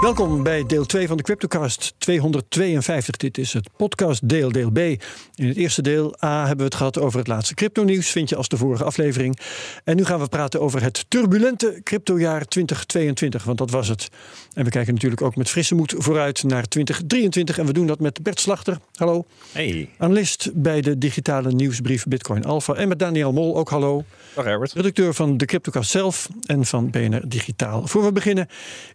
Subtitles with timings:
[0.00, 3.16] Welkom bij deel 2 van de Cryptocast 252.
[3.16, 4.78] Dit is het podcast deel, deel B.
[4.78, 8.10] In het eerste deel A hebben we het gehad over het laatste crypto-nieuws.
[8.10, 9.38] Vind je als de vorige aflevering.
[9.84, 13.44] En nu gaan we praten over het turbulente cryptojaar 2022.
[13.44, 14.08] Want dat was het.
[14.54, 17.58] En we kijken natuurlijk ook met frisse moed vooruit naar 2023.
[17.58, 18.78] En we doen dat met Bert Slachter.
[18.94, 19.24] Hallo.
[19.52, 19.88] Hey.
[19.98, 22.74] Analist bij de digitale nieuwsbrief Bitcoin Alpha.
[22.74, 24.04] En met Daniel Mol ook hallo.
[24.34, 24.72] Dag Herbert.
[24.72, 27.86] Redacteur van de Cryptocast zelf en van BNR Digitaal.
[27.86, 28.48] Voor we beginnen,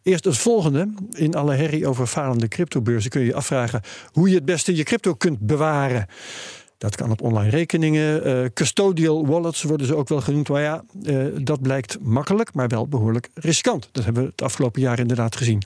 [0.03, 0.93] eerst het volgende.
[1.11, 3.81] In alle herrie over falende cryptobeurzen kun je je afvragen
[4.11, 6.07] hoe je het beste je crypto kunt bewaren.
[6.77, 8.27] Dat kan op online rekeningen.
[8.27, 10.49] Uh, custodial wallets worden ze ook wel genoemd.
[10.49, 13.89] Maar ja, uh, dat blijkt makkelijk, maar wel behoorlijk riskant.
[13.91, 15.63] Dat hebben we het afgelopen jaar inderdaad gezien.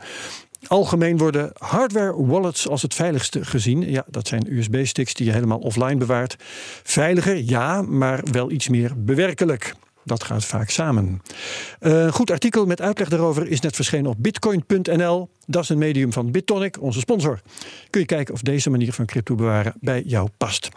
[0.67, 3.91] Algemeen worden hardware wallets als het veiligste gezien.
[3.91, 6.35] Ja, dat zijn USB-sticks die je helemaal offline bewaart.
[6.83, 9.75] Veiliger, ja, maar wel iets meer bewerkelijk.
[10.09, 11.21] Dat gaat vaak samen.
[11.79, 15.29] Een goed artikel met uitleg daarover is net verschenen op bitcoin.nl.
[15.45, 17.41] Dat is een medium van BitTonic, onze sponsor.
[17.89, 20.69] Kun je kijken of deze manier van crypto bewaren bij jou past.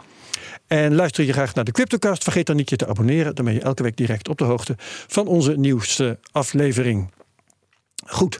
[0.67, 3.35] En luister je graag naar de Cryptocast, vergeet dan niet je te abonneren.
[3.35, 4.75] Dan ben je elke week direct op de hoogte
[5.07, 7.11] van onze nieuwste aflevering.
[8.05, 8.39] Goed.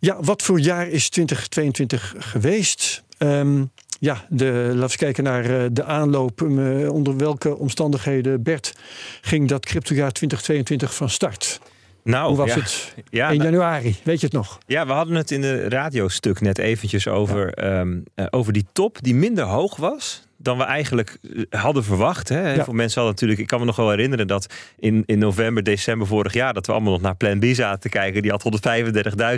[0.00, 3.03] Ja, wat voor jaar is 2022 geweest?
[3.18, 3.70] Um,
[4.00, 6.42] ja, de, laten we kijken naar uh, de aanloop.
[6.42, 8.74] Uh, onder welke omstandigheden, Bert,
[9.20, 11.60] ging dat cryptojaar 2022 van start?
[12.04, 13.96] Nou, Hoe was ja, het ja, in nou- januari?
[14.04, 14.58] Weet je het nog?
[14.66, 18.98] Ja, we hadden het in de radiostuk net eventjes over, ehm, eh, over die top
[19.00, 21.18] die minder hoog was dan we eigenlijk
[21.50, 22.28] eh, hadden verwacht.
[22.28, 22.54] Hè.
[22.54, 22.64] Ja.
[22.64, 24.46] Voor mensen hadden natuurlijk, ik kan me nog wel herinneren dat
[24.78, 27.88] in, in november, december vorig jaar, dat we allemaal nog naar Plan B zaten te
[27.88, 28.22] kijken.
[28.22, 28.42] Die had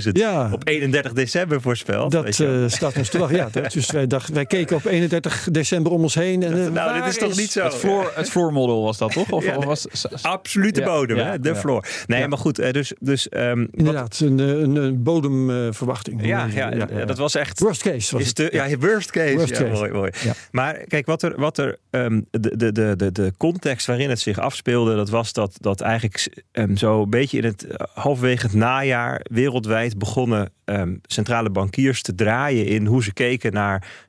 [0.06, 0.48] 135.000 Ja.
[0.52, 2.12] op 31 december voorspeld.
[2.12, 2.62] weet Dat je wel.
[2.64, 3.36] eh, staat ons te wachten.
[3.36, 6.42] Ja, dat- dus wij, dachten, wij keken op 31 december om ons heen.
[6.42, 7.64] En, eh, nou, dit is toch niet zo.
[7.64, 9.30] Het floor, het floor model was dat toch?
[9.30, 9.86] Of, Ja, was,
[10.22, 11.40] Absolute Ja, bodem, ja, hè?
[11.40, 11.54] de ja.
[11.56, 11.86] floor.
[12.06, 12.26] Nee, Ja.
[12.26, 16.26] maar goed, dus, dus ehm, wat- Inderdaad, een, eh, een, een bodemverwachting.
[16.26, 18.36] ja, ja, ja, dat was echt Worst case was is het.
[18.36, 19.34] de, ja, worst case.
[19.34, 19.72] Worst ja, case.
[19.80, 20.10] Mooi, mooi.
[20.24, 20.32] Ja.
[20.50, 24.38] Maar kijk, wat er, wat er ehm, de, de, de, de, context waarin het zich
[24.38, 28.54] afspeelde, dat was dat, dat eigenlijk um, zo een beetje in het eh, halverwege het
[28.54, 34.04] najaar wereldwijd begonnen ehm, centrale bankiers te draaien in hoe ze keken naar.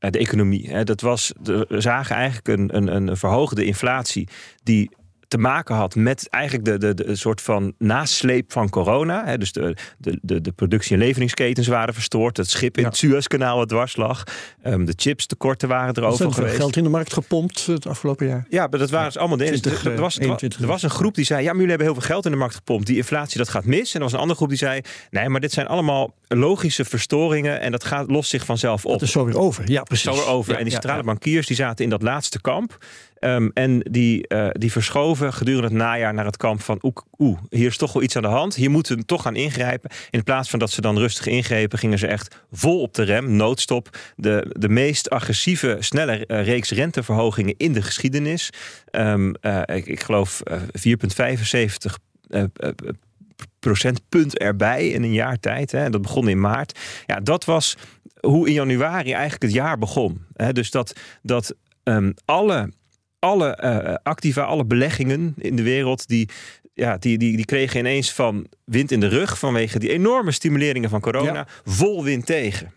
[0.00, 0.84] de economie.
[0.84, 4.28] Dat was, we zagen eigenlijk een, een, een verhoogde inflatie
[4.62, 4.90] die
[5.30, 9.24] te maken had met eigenlijk de, de, de soort van nasleep van corona.
[9.26, 9.38] Hè.
[9.38, 12.36] Dus de, de, de, de productie- en leveringsketens waren verstoord.
[12.36, 12.88] Het schip in Ja.
[12.88, 14.22] het Suezkanaal het dwars lag.
[14.62, 16.56] Ehm, de chipstekorten waren er Er is over veel geweest.
[16.56, 18.46] geld in de markt gepompt het afgelopen jaar.
[18.48, 19.60] Ja, maar dat waren allemaal dingen.
[19.60, 20.60] 20, er, er, was, er, wa- 21.
[20.60, 22.36] er was een groep die zei: Ja, maar jullie hebben heel veel geld in de
[22.36, 22.86] markt gepompt.
[22.86, 23.88] Die inflatie dat gaat mis.
[23.90, 24.80] En er was een andere groep die zei:
[25.10, 27.60] Nee, maar dit zijn allemaal logische verstoringen.
[27.60, 28.92] En dat gaat, lost zich vanzelf op.
[28.92, 29.70] Dat is zo weer over.
[29.70, 30.04] Ja, precies.
[30.04, 30.52] Zo weer over.
[30.52, 32.78] Ja, en die centrale bankiers die zaten in dat laatste kamp.
[33.20, 36.78] Ehm, en die, eh, die verschoven gedurende het najaar naar het kamp van...
[36.82, 38.54] Oeh, oeh, hier is toch wel iets aan de hand.
[38.54, 39.90] Hier moeten we toch gaan ingrijpen.
[40.10, 41.78] In plaats van dat ze dan rustig ingrepen...
[41.78, 43.98] gingen ze echt vol op de rem, noodstop.
[44.16, 48.50] De, de meest agressieve, snelle eh, reeks renteverhogingen in de geschiedenis.
[48.90, 51.98] Ehm, eh, ik, geloof eh, 4,75
[52.30, 52.70] eh, eh,
[53.58, 55.72] procentpunt erbij in een jaar tijd.
[55.72, 55.90] Hè.
[55.90, 56.78] Dat begon in maart.
[57.06, 57.76] Ja, dat was
[58.20, 60.24] hoe in januari eigenlijk het jaar begon.
[60.34, 60.52] Hè.
[60.52, 60.92] Dus dat,
[61.22, 62.72] dat ehm, alle,
[63.20, 66.08] alle eh, activa, alle beleggingen in de wereld...
[66.08, 66.28] die
[66.74, 70.90] ja, die, die, die kregen ineens van wind in de rug vanwege die enorme stimuleringen
[70.90, 71.46] van corona, Ja.
[71.64, 72.72] vol wind tegen.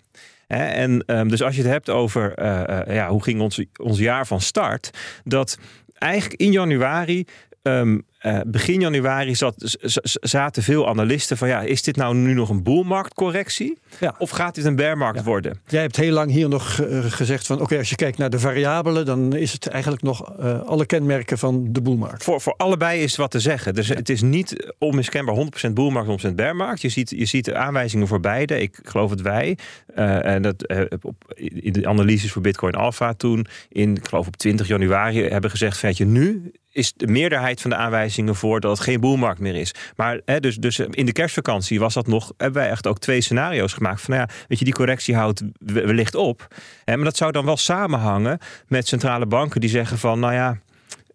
[0.48, 4.00] En um, dus als je het hebt over uh, uh, ja, hoe ging ons, ons
[4.00, 4.90] jaar van start,
[5.24, 5.58] dat
[5.94, 7.25] eigenlijk in januari.
[7.62, 9.78] Um, uh, begin januari zat,
[10.22, 13.78] zaten veel analisten van ja, is dit nou nu nog een boelmarktcorrectie?
[14.00, 14.16] Ja.
[14.18, 15.24] Of gaat dit een bearmarkt ja.
[15.24, 15.60] worden?
[15.68, 18.30] Jij hebt heel lang hier nog uh, gezegd van oké, okay, als je kijkt naar
[18.30, 22.24] de variabelen, dan is het eigenlijk nog uh, alle kenmerken van de boelmarkt.
[22.24, 23.74] Voor, voor allebei is wat te zeggen.
[23.74, 23.96] Dus ja.
[23.96, 25.36] het is niet onmiskenbaar
[25.69, 26.81] 100% boelmarkt, 100% bearmarkt.
[26.81, 28.60] Je ziet, je ziet de aanwijzingen voor beide.
[28.60, 29.58] Ik geloof het wij.
[29.96, 30.68] En dat
[31.02, 35.50] op, in de analyses voor Bitcoin Alpha toen, in, ik geloof op 20 januari, hebben
[35.50, 39.39] gezegd: weet je, nu is de meerderheid van de aanwijzingen voor dat het geen boelmarkt
[39.39, 39.74] meer is.
[39.95, 43.21] Maar hè, dus, dus in de kerstvakantie was dat nog, hebben wij echt ook twee
[43.21, 44.01] scenario's gemaakt.
[44.01, 46.48] Van nou ja, weet je, die correctie houdt wellicht op.
[46.86, 50.57] Hè, maar dat zou dan wel samenhangen met centrale banken die zeggen van, nou ja.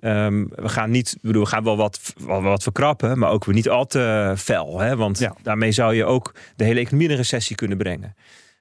[0.01, 3.55] Um, we gaan niet, bedoel, we gaan wel wat, wel wat verkrappen, maar ook weer
[3.55, 4.81] niet al te fel.
[4.81, 4.97] Hè?
[4.97, 5.35] Want ja.
[5.43, 8.15] daarmee zou je ook de hele economie in een recessie kunnen brengen.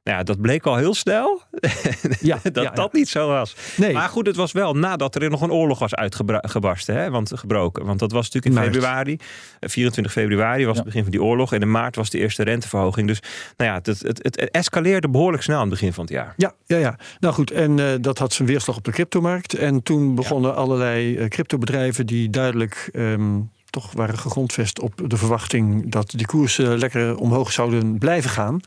[0.07, 1.42] Nou ja, dat bleek al heel snel
[2.19, 3.56] Ja, dat ja, dat niet zo was.
[3.77, 3.94] Nee.
[3.94, 7.86] Maar goed, het was wel nadat er nog een oorlog was uitgebarsten, hè, want, gebroken.
[7.86, 8.74] Want dat was natuurlijk in Maart.
[8.74, 9.18] februari.
[9.59, 11.54] Eh, 24 februari was het begin van die oorlog.
[11.54, 13.07] En in maart was de eerste renteverhoging.
[13.07, 13.19] Dus
[13.57, 16.33] nou ja, het, het, het, het escaleerde behoorlijk snel aan het begin van het jaar.
[16.38, 16.98] Ja, ja, ja.
[17.19, 19.54] Nou goed, en eh, dat had zijn weerslag op de cryptomarkt.
[19.54, 23.39] En toen begonnen allerlei eh, cryptobedrijven die duidelijk ehm,
[23.69, 28.59] toch waren gegrondvest op de verwachting dat die koersen lekker omhoog zouden blijven gaan.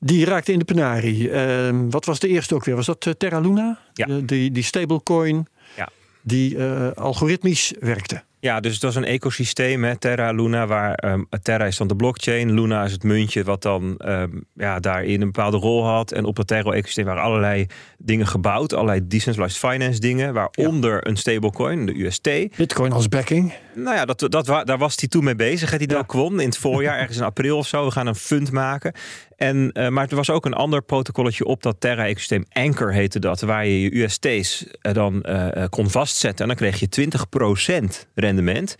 [0.00, 1.30] Die raakten in de penarie.
[1.30, 2.74] Ehm, wat was de eerste ook weer?
[2.76, 3.78] Was dat eh, Terra Luna?
[3.94, 4.06] Ja.
[4.06, 5.46] De- die, die stablecoin
[5.76, 5.88] Ja.
[6.22, 8.22] die eh, algoritmisch werkte.
[8.40, 11.96] Ja, dus het was een ecosysteem, hè, Terra, Luna, waar ehm, Terra is dan de
[11.96, 16.12] blockchain, Luna is het muntje wat dan ehm, ja, daarin een bepaalde rol had.
[16.12, 17.66] En op dat Terra-ecosysteem waren allerlei
[17.98, 22.56] dingen gebouwd, allerlei decentralized finance dingen, waaronder een stablecoin, de UST.
[22.56, 23.52] Bitcoin als backing.
[23.74, 25.94] Nou ja, dat, dat, daar was hij toen mee bezig, hè, die Ja.
[25.94, 27.84] dat kwam in het voorjaar, ergens in april of zo.
[27.84, 28.92] We gaan een fund maken.
[29.36, 32.44] En, eh, maar er was ook een ander protocolletje op dat Terra-ecosysteem.
[32.52, 36.40] Anchor heette dat, waar je je UST's eh, dan eh, kon vastzetten.
[36.40, 38.76] En dan kreeg je 20% rendement.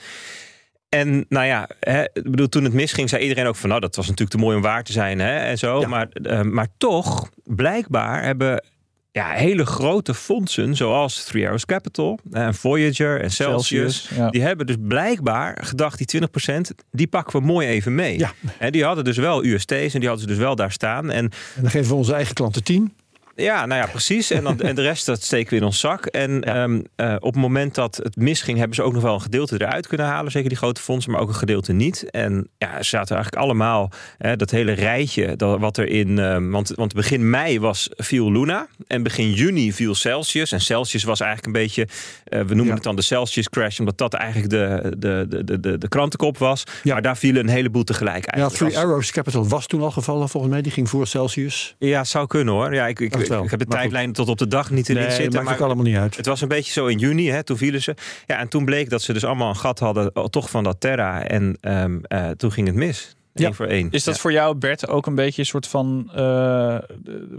[0.88, 3.68] En nou ja, hè, ik bedoel, toen het misging, zei iedereen ook van...
[3.68, 5.80] nou, dat was natuurlijk te mooi om waar te zijn hè, en zo.
[5.80, 5.88] Ja.
[5.88, 8.64] Maar, eh, maar toch, blijkbaar hebben
[9.12, 10.76] ja, hele grote fondsen...
[10.76, 14.10] zoals Three Arrows Capital, en Voyager en Celsius...
[14.14, 14.30] ja.
[14.30, 16.60] die hebben dus blijkbaar gedacht, die 20%,
[16.90, 18.18] die pakken we mooi even mee.
[18.18, 18.32] Ja.
[18.58, 21.10] En die hadden dus wel UST's en die hadden ze dus wel daar staan.
[21.10, 21.24] En
[21.56, 22.94] En dan geven we onze eigen klanten 10.
[23.42, 24.30] Ja, nou ja, precies.
[24.30, 26.06] En, dan, en de rest dat steken we in ons zak.
[26.06, 29.20] En ehm, eh, op het moment dat het misging, hebben ze ook nog wel een
[29.20, 30.30] gedeelte eruit kunnen halen.
[30.32, 32.10] Zeker die grote fondsen, maar ook een gedeelte niet.
[32.10, 36.18] En ja, ze zaten eigenlijk allemaal, hè, dat hele rijtje, dat, wat er in.
[36.18, 38.66] ehm, want, want begin mei was viel Luna.
[38.86, 40.52] En begin juni viel Celsius.
[40.52, 41.88] En Celsius was eigenlijk een beetje,
[42.24, 42.74] eh, we noemen Ja.
[42.74, 46.64] het dan de Celsius crash, omdat dat eigenlijk de, de, de, de, de, krantenkop was.
[46.82, 46.92] Ja.
[46.92, 48.62] Maar daar vielen een heleboel tegelijk Ja, eigenlijk.
[48.62, 50.62] Three Als- Arrows Capital was toen al gevallen volgens mij.
[50.62, 51.74] Die ging voor Celsius.
[51.78, 52.74] ja, zou kunnen hoor.
[52.74, 53.44] Ja, ik, ik, ik, wel.
[53.44, 53.88] ik heb de Maar goed.
[53.90, 55.32] tijdlijn tot op de dag niet erin Nee, zitten.
[55.32, 56.16] maakt maar ook allemaal niet uit.
[56.16, 57.94] Het was een beetje zo in juni, hè, toen vielen ze.
[58.26, 60.80] Ja, en toen bleek dat ze dus allemaal een gat hadden, oh, toch van dat
[60.80, 61.22] Terra.
[61.22, 63.16] En ehm, eh, toen ging het mis.
[63.32, 63.52] Ja.
[63.52, 63.88] Voor één.
[63.90, 64.20] Is dat Ja.
[64.20, 66.78] voor jou, Bert, ook een beetje een soort van eh,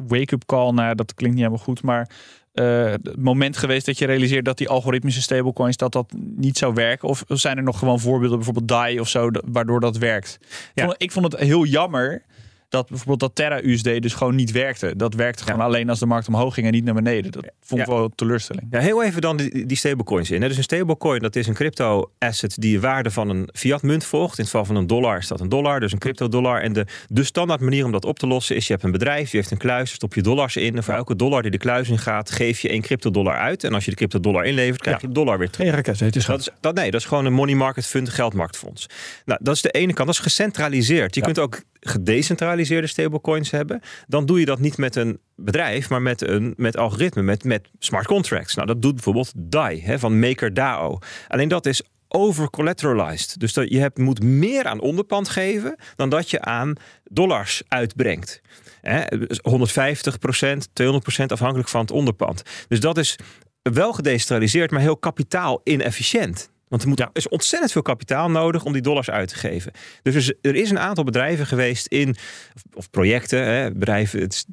[0.08, 0.72] wake-up call?
[0.72, 2.10] Nou, dat klinkt niet helemaal goed, maar
[2.54, 6.74] eh, het moment geweest dat je realiseert dat die algoritmische stablecoins dat dat niet zou
[6.74, 7.08] werken?
[7.10, 10.38] Of zijn er nog gewoon voorbeelden, bijvoorbeeld DAI of zo, waardoor dat werkt?
[10.42, 10.84] Ik Ja.
[10.84, 12.22] vond- Ik vond het heel jammer
[12.70, 14.94] dat bijvoorbeeld dat Terra USD dus gewoon niet werkte.
[14.96, 17.32] Dat werkte gewoon alleen als de markt omhoog ging en niet naar beneden.
[17.32, 17.94] Dat vond ik Ja.
[17.94, 18.68] wel een teleurstelling.
[18.72, 20.42] Ja, heel even dan die, die stablecoins in.
[20.42, 20.48] Hè.
[20.48, 24.04] Dus een stablecoin, dat is een crypto asset die de waarde van een fiat munt
[24.06, 24.38] volgt.
[24.38, 26.62] In het geval van een dollar is dat een dollar, dus een crypto dollar.
[26.62, 29.30] En de, de standaard manier om dat op te lossen is, je hebt een bedrijf,
[29.30, 30.76] die heeft een kluis, stop je dollars in.
[30.76, 33.64] En voor elke dollar die de kluis in gaat, geef je één crypto dollar uit.
[33.64, 35.68] En als je de crypto dollar inlevert, krijg je de dollar weer terug.
[35.68, 36.36] Geen raketwetenschap.
[36.38, 38.86] Dat is, dat, nee, dat is gewoon een money market fund, een geldmarktfonds.
[39.26, 40.08] Nou, dat is de ene kant.
[40.08, 41.14] Dat is gecentraliseerd.
[41.16, 41.26] Je Ja.
[41.26, 43.82] kunt ook gedecentraliseerde stablecoins hebben.
[44.08, 47.70] Dan doe je dat niet met een bedrijf, maar met een met algoritme, met, met
[47.80, 48.56] smart contracts.
[48.56, 51.00] Nou, dat doet bijvoorbeeld DAI hè, van MakerDAO.
[51.28, 53.40] Alleen dat is over-collateralized.
[53.40, 56.74] Dus dat je hebt, moet meer aan onderpand geven dan dat je aan
[57.04, 58.42] dollars uitbrengt.
[58.82, 62.44] Hè, dus 150% 200% afhankelijk van het onderpand.
[62.68, 63.16] Dus dat is
[63.62, 66.52] wel gedecentraliseerd, maar heel kapitaal inefficiënt.
[66.70, 69.72] Want er, moet, er is ontzettend veel kapitaal nodig om die dollars uit te geven.
[70.02, 72.16] Dus er is, er is een aantal bedrijven geweest in,
[72.74, 74.46] of, projecten, hè, bedrijven, het is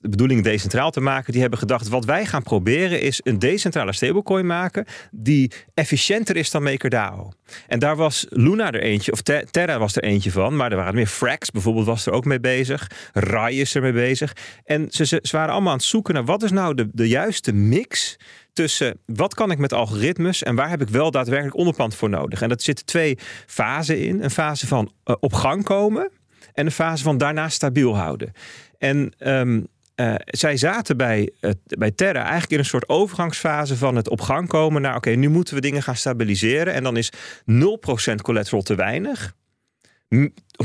[0.00, 3.92] de bedoeling decentraal te maken, die hebben gedacht: wat wij gaan proberen is een decentrale
[3.92, 7.32] stablecoin maken die efficiënter is dan MakerDAO.
[7.66, 10.76] En daar was Luna er eentje, of Te- Terra was er eentje van, maar er
[10.76, 12.90] waren meer Frax bijvoorbeeld was er ook mee bezig.
[13.12, 14.36] Rai is er mee bezig.
[14.64, 17.08] En ze, ze, ze waren allemaal aan het zoeken naar wat is nou de, de
[17.08, 18.16] juiste mix
[18.60, 22.42] tussen wat kan ik met algoritmes en waar heb ik wel daadwerkelijk onderpand voor nodig.
[22.42, 24.22] En dat zitten twee fasen in.
[24.22, 26.10] Een fase van eh, op gang komen
[26.52, 28.32] en een fase van daarna stabiel houden.
[28.78, 29.60] En ehm,
[29.94, 31.32] eh, zij zaten bij,
[31.64, 35.28] bij Terra eigenlijk in een soort overgangsfase van het op gang komen naar oké, nu
[35.28, 36.72] moeten we dingen gaan stabiliseren.
[36.72, 37.12] En dan is
[37.44, 39.34] 0% collateral te weinig.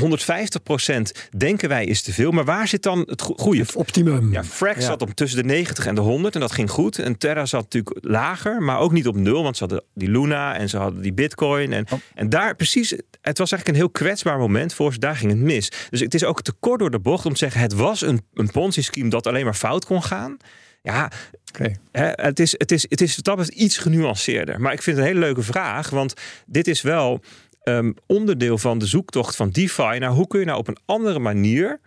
[0.00, 2.30] 150% denken wij is te veel.
[2.30, 3.60] Maar waar zit dan het go- goede?
[3.60, 4.32] Het optimum.
[4.32, 4.86] Ja, Frax Ja.
[4.86, 6.98] zat om tussen de 90 en de 100 en dat ging goed.
[6.98, 9.42] En Terra zat natuurlijk lager, maar ook niet op nul.
[9.42, 11.72] Want ze hadden die Luna en ze hadden die Bitcoin.
[11.72, 11.98] En, Oh.
[12.14, 14.98] en daar precies, het was eigenlijk een heel kwetsbaar moment voor ze.
[14.98, 15.70] Daar ging het mis.
[15.90, 18.20] Dus het is ook te kort door de bocht om te zeggen: het was een,
[18.34, 20.36] een Ponzi-scheme dat alleen maar fout kon gaan.
[20.82, 21.10] Ja,
[21.48, 21.72] Oké.
[21.92, 24.60] Hè, het, is, het, is, het is dat iets genuanceerder.
[24.60, 25.90] Maar ik vind het een hele leuke vraag.
[25.90, 26.14] Want
[26.46, 27.20] dit is wel
[27.66, 29.98] ehm, onderdeel van de zoektocht van DeFi.
[29.98, 31.80] Nou, hoe kun je nou op een andere manier...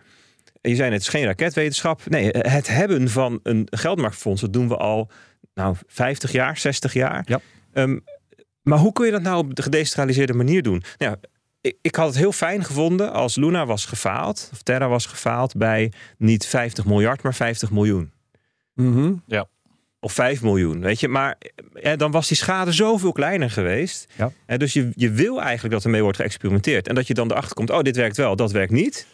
[0.60, 2.02] Je zei net, het is geen raketwetenschap.
[2.08, 4.40] Nee, het hebben van een geldmarktfonds...
[4.40, 5.10] dat doen we al
[5.54, 7.22] nou, 50 jaar, 60 jaar.
[7.26, 7.40] Ja.
[7.72, 7.98] Ehm,
[8.62, 10.82] maar hoe kun je dat nou op de gedecentraliseerde manier doen?
[10.98, 11.28] Nou, ja,
[11.60, 15.56] ik, ik had het heel fijn gevonden als Luna was gefaald, of Terra was gefaald
[15.56, 18.12] bij niet 50 miljard, maar 50 miljoen.
[18.74, 19.14] Mhm.
[20.00, 21.08] Of 5 miljoen, weet je.
[21.08, 21.38] Maar
[21.74, 24.06] eh, dan was die schade zoveel kleiner geweest.
[24.16, 24.32] Ja.
[24.46, 26.88] Eh, dus je, je wil eigenlijk dat ermee wordt geëxperimenteerd.
[26.88, 29.06] En dat je dan erachter komt, oh, dit werkt wel, dat werkt niet.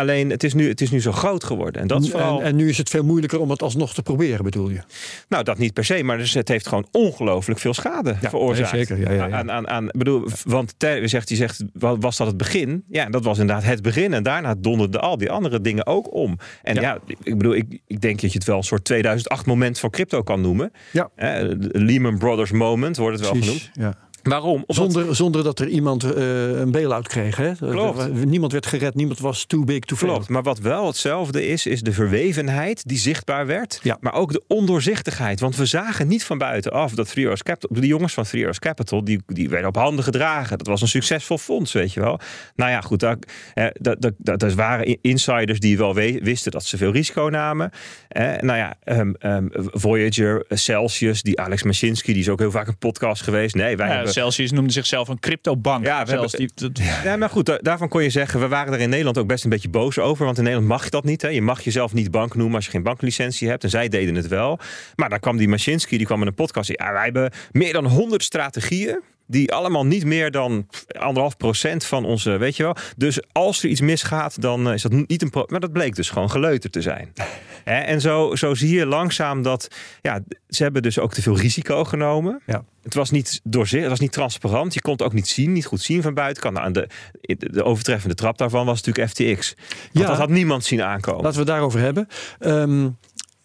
[0.00, 1.82] Alleen het is nu, het is nu zo groot geworden.
[1.82, 2.40] En dat vooral.
[2.40, 4.80] en, en nu is het veel moeilijker om het alsnog te proberen, bedoel je?
[5.28, 8.72] Nou, dat niet per se, maar dus het heeft gewoon ongelooflijk veel schade veroorzaakt.
[8.72, 9.00] nee, zeker.
[9.02, 9.36] Ja, ja, ja.
[9.36, 12.84] Aan, aan, aan, bedoel, want Ter zegt, die zegt, wa- was dat het begin?
[12.88, 14.14] Ja, dat was inderdaad het begin.
[14.14, 16.38] En daarna donderden al die andere dingen ook om.
[16.62, 19.78] En ja, ik bedoel, ik, ik denk dat je het wel een soort 2008 moment
[19.78, 20.72] van crypto kan noemen.
[20.92, 21.10] Ja.
[21.14, 23.94] Eh, Lehman Brothers moment wordt het wel Precies, genoemd.
[23.94, 24.08] Ja.
[24.22, 24.64] Waarom?
[24.66, 27.36] Omdat- Zonder, zonder dat er iemand eh, een bail-out kreeg.
[27.36, 27.52] Hè?
[27.54, 28.24] Klopt.
[28.24, 30.12] Niemand werd gered, niemand was too big to fail.
[30.12, 33.80] Klopt, maar wat wel hetzelfde is, is de verwevenheid die zichtbaar werd.
[33.82, 33.96] Ja.
[34.00, 35.40] Maar ook de ondoorzichtigheid.
[35.40, 39.22] Want we zagen niet van buitenaf dat Arrows Capital, die jongens van Arrows Capital, die,
[39.26, 40.58] die werden op handen gedragen.
[40.58, 42.20] Dat was een succesvol fonds, weet je wel.
[42.56, 43.16] Nou ja, goed, daar,
[43.54, 47.28] eh, dat, dat, dat, dat waren insiders die wel we- wisten dat ze veel risico
[47.30, 47.70] namen.
[48.08, 52.66] Eh, nou ja, ehm, ehm, Voyager, Celsius, die Alex Mashinsky, die is ook heel vaak
[52.68, 53.54] een podcast geweest.
[53.54, 54.09] Nee, wij Ja, hebben...
[54.12, 55.86] Celsius noemde zichzelf een cryptobank.
[55.86, 56.32] Ja, we zelfs.
[56.32, 58.88] hebben- Die, dat- Ja, maar goed, da- daarvan kon je zeggen, we waren er in
[58.88, 60.24] Nederland ook best een beetje boos over.
[60.24, 61.22] Want in Nederland mag je dat niet.
[61.22, 61.28] Hè.
[61.28, 63.64] Je mag jezelf niet bank noemen als je geen banklicentie hebt.
[63.64, 64.58] En zij deden het wel.
[64.96, 66.68] Maar dan kwam die Mashinsky, die kwam in een podcast.
[66.78, 69.00] Ja, wij hebben meer dan 100 strategieën.
[69.30, 70.66] Die allemaal niet meer dan
[70.98, 72.76] anderhalf procent van onze, weet je wel.
[72.96, 76.10] Dus als er iets misgaat, dan eh, is dat niet een Maar dat bleek dus
[76.10, 77.12] gewoon geleuter te zijn.
[77.64, 79.68] En zo, zo zie je langzaam dat,
[80.02, 82.42] ja, ze hebben dus ook te veel risico genomen.
[82.46, 82.64] Ja.
[82.82, 84.74] Het was niet doorzicht, het was niet transparant.
[84.74, 86.54] Je kon het ook niet zien, niet goed zien van buitenkant.
[86.56, 86.88] Nou, de,
[87.20, 89.54] de, de overtreffende trap daarvan was natuurlijk FTX.
[89.56, 90.06] Want Ja.
[90.06, 91.22] dat had niemand zien aankomen.
[91.22, 92.06] Laten we het daarover hebben.
[92.38, 92.88] Ehm,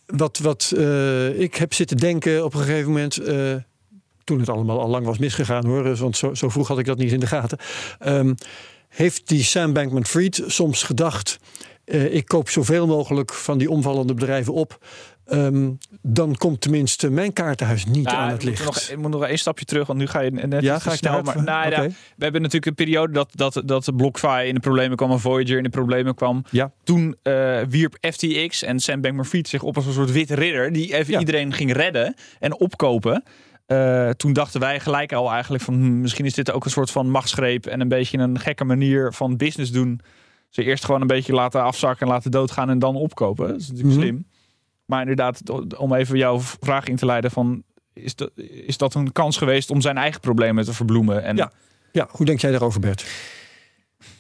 [0.06, 3.18] wat wat eh, ik heb zitten denken op een gegeven moment.
[3.18, 3.56] eh,
[4.26, 5.84] toen het allemaal al lang was misgegaan hoor.
[5.84, 7.58] dus- Want zo, zo vroeg had ik dat niet in de gaten.
[8.00, 8.34] Ehm,
[8.90, 11.38] heeft die Sam Bankman Fried soms gedacht.
[11.86, 14.86] eh, ik koop zoveel mogelijk van die omvallende bedrijven op.
[15.26, 18.66] Ehm, dan komt tenminste mijn kaartenhuis niet Nou, aan het licht.
[18.66, 20.98] Nog, ik moet nog één stapje terug, want nu ga je net Ja, ga ik
[20.98, 21.22] snel.
[21.22, 21.70] Maar, nou,
[22.16, 25.58] we hebben natuurlijk een periode dat, dat, dat BlockFi in de problemen kwam en Voyager
[25.58, 26.44] in de problemen kwam.
[26.52, 26.72] Ja.
[26.84, 30.94] Toen eh, wierp FTX en Sam Bankman-Fried zich op als een soort witte ridder die
[30.96, 31.20] even Ja.
[31.20, 33.24] iedereen ging redden en opkopen.
[33.66, 36.92] Eh, toen dachten wij gelijk al eigenlijk van hm, misschien is dit ook een soort
[36.92, 40.00] van machtsgreep en een beetje een gekke manier van business doen.
[40.50, 43.48] Ze eerst gewoon een beetje laten afzakken en laten doodgaan en dan opkopen.
[43.48, 44.06] Dat is natuurlijk Mhm.
[44.06, 44.28] slim.
[44.86, 45.42] Maar inderdaad,
[45.78, 48.32] om even jouw vraag in te leiden van is dat,
[48.66, 51.24] is dat een kans geweest om zijn eigen problemen te verbloemen?
[51.24, 51.52] En Ja.
[51.92, 53.06] Ja, hoe denk jij daarover, Bert?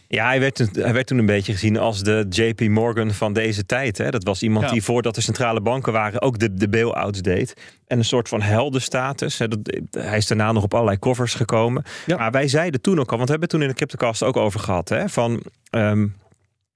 [0.07, 3.65] Ja, hij werd, hij werd toen een beetje gezien als de JP Morgan van deze
[3.65, 3.97] tijd.
[3.97, 4.09] Hè.
[4.09, 4.71] Dat was iemand Ja.
[4.71, 7.53] die voordat de centrale banken waren ook de, de bail-outs deed.
[7.87, 9.37] En een soort van heldenstatus.
[9.37, 9.47] Hè.
[9.47, 9.59] Dat,
[9.91, 11.83] hij is daarna nog op allerlei covers gekomen.
[12.05, 12.17] Ja.
[12.17, 14.37] Maar wij zeiden toen ook al, want we hebben het toen in de Cryptocast ook
[14.37, 14.89] over gehad.
[14.89, 16.07] Hè, van ehm,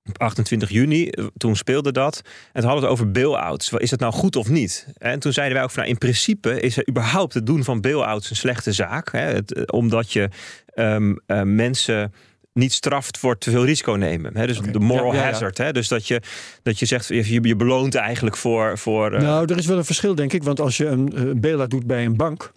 [0.05, 2.21] op 28 juni, eh, toen speelde dat.
[2.25, 3.71] En toen hadden we het over bail-outs.
[3.71, 4.87] Is dat nou goed of niet?
[4.97, 7.81] En toen zeiden wij ook van, nou, in principe is er überhaupt het doen van
[7.81, 9.11] bail-outs een slechte zaak.
[9.11, 10.29] Hè, het, eh, omdat je
[10.73, 12.13] ehm, eh, mensen
[12.59, 14.37] niet straft voor te veel risico nemen.
[14.37, 14.47] Hè?
[14.47, 15.31] Dus de moral Ja, ja, ja.
[15.31, 15.57] hazard.
[15.57, 15.71] Hè?
[15.71, 16.21] Dus dat je,
[16.63, 18.77] dat je zegt, je, je beloont eigenlijk voor...
[18.77, 20.43] voor eh, Nou, er is wel een verschil, denk ik.
[20.43, 22.51] Want als je een eh, bail-out doet bij een bank.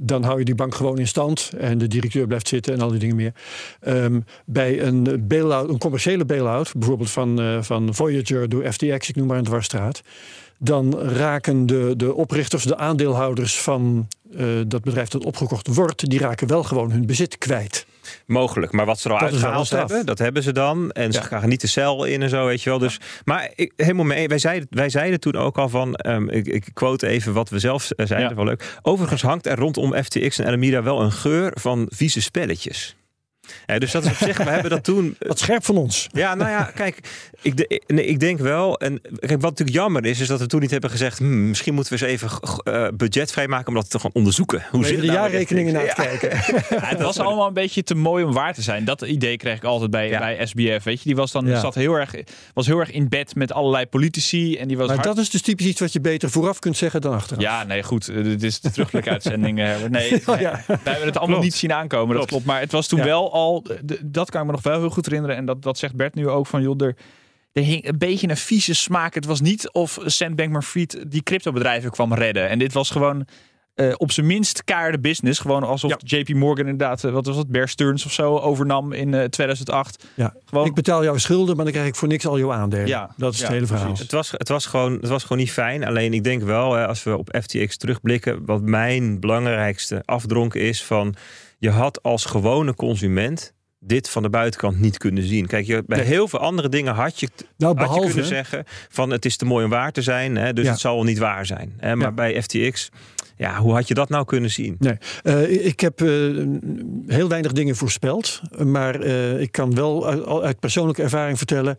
[0.00, 1.50] Dan hou je die bank gewoon in stand.
[1.58, 3.32] En de directeur blijft zitten en al die dingen meer.
[3.80, 9.16] Ehm, bij een, bail-out, een commerciële bail-out, bijvoorbeeld van, eh, van Voyager door FTX, ik
[9.16, 10.02] noem maar een dwarsstraat.
[10.58, 14.08] Dan raken de, de oprichters, de aandeelhouders van
[14.66, 17.86] dat bedrijf dat opgekocht wordt, die raken wel gewoon hun bezit kwijt.
[18.26, 20.90] Mogelijk, maar wat ze er al uitgehaald hebben, dat hebben ze dan.
[20.90, 21.24] En ze Ja.
[21.26, 22.78] gaan niet de cel in en zo, weet je wel.
[22.78, 24.28] Dus, Maar ik, helemaal mee.
[24.28, 27.58] Wij zeiden, wij zeiden toen ook al van, ehm, ik, ik quote even wat we
[27.58, 28.78] zelf eh, zeiden, wel leuk.
[28.82, 32.96] Overigens hangt er rondom FTX en Alameda wel een geur van vieze spelletjes.
[33.66, 36.08] Eh, dus dat is op zich, we hebben dat toen Wat scherp van ons.
[36.12, 36.98] Ja, nou ja, kijk,
[37.42, 38.78] ik, de- nee, ik denk wel.
[38.78, 41.18] En kijk, wat natuurlijk jammer is, is dat we toen niet hebben gezegd.
[41.18, 44.62] hmm, misschien moeten we eens even eh, budget vrijmaken om dat te gaan onderzoeken.
[44.70, 45.94] Hoe Om zit even de het nou jaarrekeningen na FTX?
[45.94, 46.30] te kijken.
[46.82, 48.84] Ja, het was allemaal een beetje te mooi om waar te zijn.
[48.84, 50.18] Dat idee kreeg ik altijd bij, Ja.
[50.18, 50.84] bij SBF.
[50.84, 51.60] Weet je, die was dan Ja.
[51.60, 52.14] zat heel erg,
[52.54, 55.30] was heel erg in bed met allerlei politici en die was Maar hard- dat is
[55.30, 57.42] dus typisch iets wat je beter vooraf kunt zeggen dan achteraf.
[57.42, 58.08] Ja, nee, goed.
[58.08, 59.60] eh, Dit is de terugelijke uitzending.
[59.60, 60.62] eh, Nee, Oh, ja.
[60.66, 61.42] wij hebben het allemaal Klopt.
[61.42, 62.06] niet zien aankomen.
[62.06, 62.28] Dat Klopt.
[62.30, 62.44] klopt.
[62.44, 63.04] Maar het was toen Ja.
[63.32, 63.64] Wel al.
[64.04, 65.36] Dat kan ik me nog wel heel goed herinneren.
[65.36, 66.62] En dat, dat zegt Bert nu ook van.
[66.62, 66.96] Joh, er,
[67.52, 69.14] er hing een beetje een vieze smaak.
[69.14, 72.48] Het was niet of Sam Bankman-Fried die cryptobedrijven kwam redden.
[72.48, 73.26] En dit was gewoon.
[73.74, 75.40] eh, op zijn minst kaarde business.
[75.40, 79.14] Gewoon alsof JP Morgan inderdaad, eh, wat was dat, Bear Stearns of zo, overnam in
[79.14, 80.04] eh, 2008.
[80.14, 80.34] Ja.
[80.44, 82.86] Gewoon, Ik betaal jouw schulden, maar dan krijg ik voor niks al jouw aandelen.
[82.86, 83.84] Ja, dat is ja, het hele verhaal.
[83.86, 84.02] precies.
[84.02, 85.84] Het was, het, was gewoon, het was gewoon niet fijn.
[85.84, 90.84] Alleen ik denk wel, hè, als we op FTX terugblikken, wat mijn belangrijkste afdronk is
[90.84, 91.14] van
[91.62, 95.46] je had als gewone consument dit van de buitenkant niet kunnen zien.
[95.46, 96.06] Kijk, je, bij Nee.
[96.06, 99.36] heel veel andere dingen had je, Nou, had je behalve kunnen zeggen van het is
[99.36, 100.70] te mooi om waar te zijn, hè, dus Ja.
[100.70, 101.74] het zal wel niet waar zijn.
[101.76, 102.12] Hè, maar Ja.
[102.12, 102.88] bij FTX,
[103.36, 104.76] ja, hoe had je dat nou kunnen zien?
[104.78, 106.08] Nee, Eh, ik heb eh,
[107.06, 108.40] heel weinig dingen voorspeld.
[108.64, 111.76] Maar eh, ik kan wel uit, uit persoonlijke ervaring vertellen.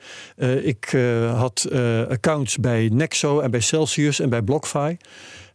[0.64, 0.96] ik
[1.36, 1.68] had
[2.10, 4.98] accounts bij Nexo en bij Celsius en bij BlockFi.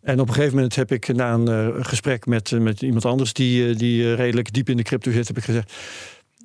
[0.02, 3.04] En op een gegeven moment heb ik na een eh, gesprek met, eh, met iemand
[3.04, 5.72] anders die, eh, die redelijk diep in de crypto zit, heb ik gezegd.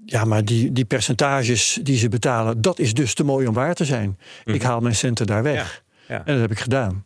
[0.05, 3.73] Ja, maar die, die percentages die ze betalen, dat is dus te mooi om waar
[3.73, 4.17] te zijn.
[4.45, 5.83] Ik haal mijn centen daar weg.
[6.07, 6.25] Ja, ja.
[6.25, 7.03] En dat heb ik gedaan.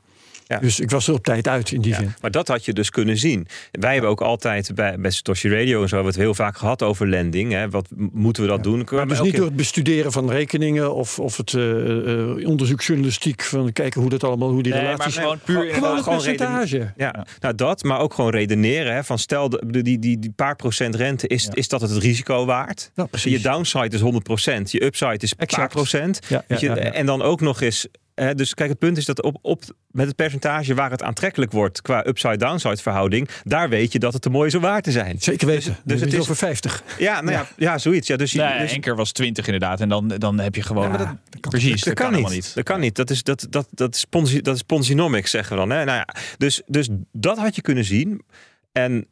[0.48, 0.60] Ja.
[0.60, 2.13] Dus ik was er op tijd uit in die Ja, zin.
[2.22, 3.48] maar dat had je dus kunnen zien.
[3.72, 6.58] Wij hebben ook altijd bij, bij Satoshi Radio en zo hebben we het heel vaak
[6.58, 7.51] gehad over lending.
[7.51, 7.70] Hè.
[7.70, 8.88] Wat moeten we dat doen?
[8.92, 13.42] Maar dus niet keer- door het bestuderen van rekeningen of, of het eh, eh, onderzoeksjournalistiek
[13.44, 15.18] van kijken hoe dat allemaal, hoe die Nee, maar relaties.
[15.18, 16.94] gewoon puur Gewoon- Gewoon percentage.
[16.98, 18.94] Ja, nou dat, maar ook gewoon redeneren.
[18.94, 21.92] Hè, van stel, de, die, die, die, die paar procent rente, is, is dat het
[21.92, 22.92] risico waard?
[22.96, 23.32] Ja, precies.
[23.32, 26.20] Je downside is 100%, je upside is een paar procent.
[26.27, 26.92] Ja, Weet ja, je, ja, ja.
[26.94, 27.88] En dan ook nog eens...
[28.24, 31.52] hè, dus kijk, het punt is dat op, op, met het percentage waar het aantrekkelijk
[31.52, 35.16] wordt qua upside-downside verhouding, daar weet je dat het te mooi zo waar te zijn.
[35.20, 35.78] Zeker weten.
[35.84, 36.84] Dus, dus het is over 50.
[36.98, 38.08] Ja, nou ja, ja, zoiets.
[38.08, 39.82] Ja, dus, je- Nee, dus, één keer was 20 inderdaad.
[39.82, 40.92] En dan, dan heb je gewoon.
[40.92, 42.52] Ja, dat- precies, dat, kan, helemaal niet.
[42.56, 42.96] Dat kan niet.
[42.96, 45.70] Dat is, dat, dat, dat is, Ponzi, dat is Ponzinomics, zeggen we dan.
[45.78, 45.86] Hè?
[45.86, 46.08] Nou ja,
[46.38, 48.22] dus, dus dat had je kunnen zien.
[48.72, 49.08] En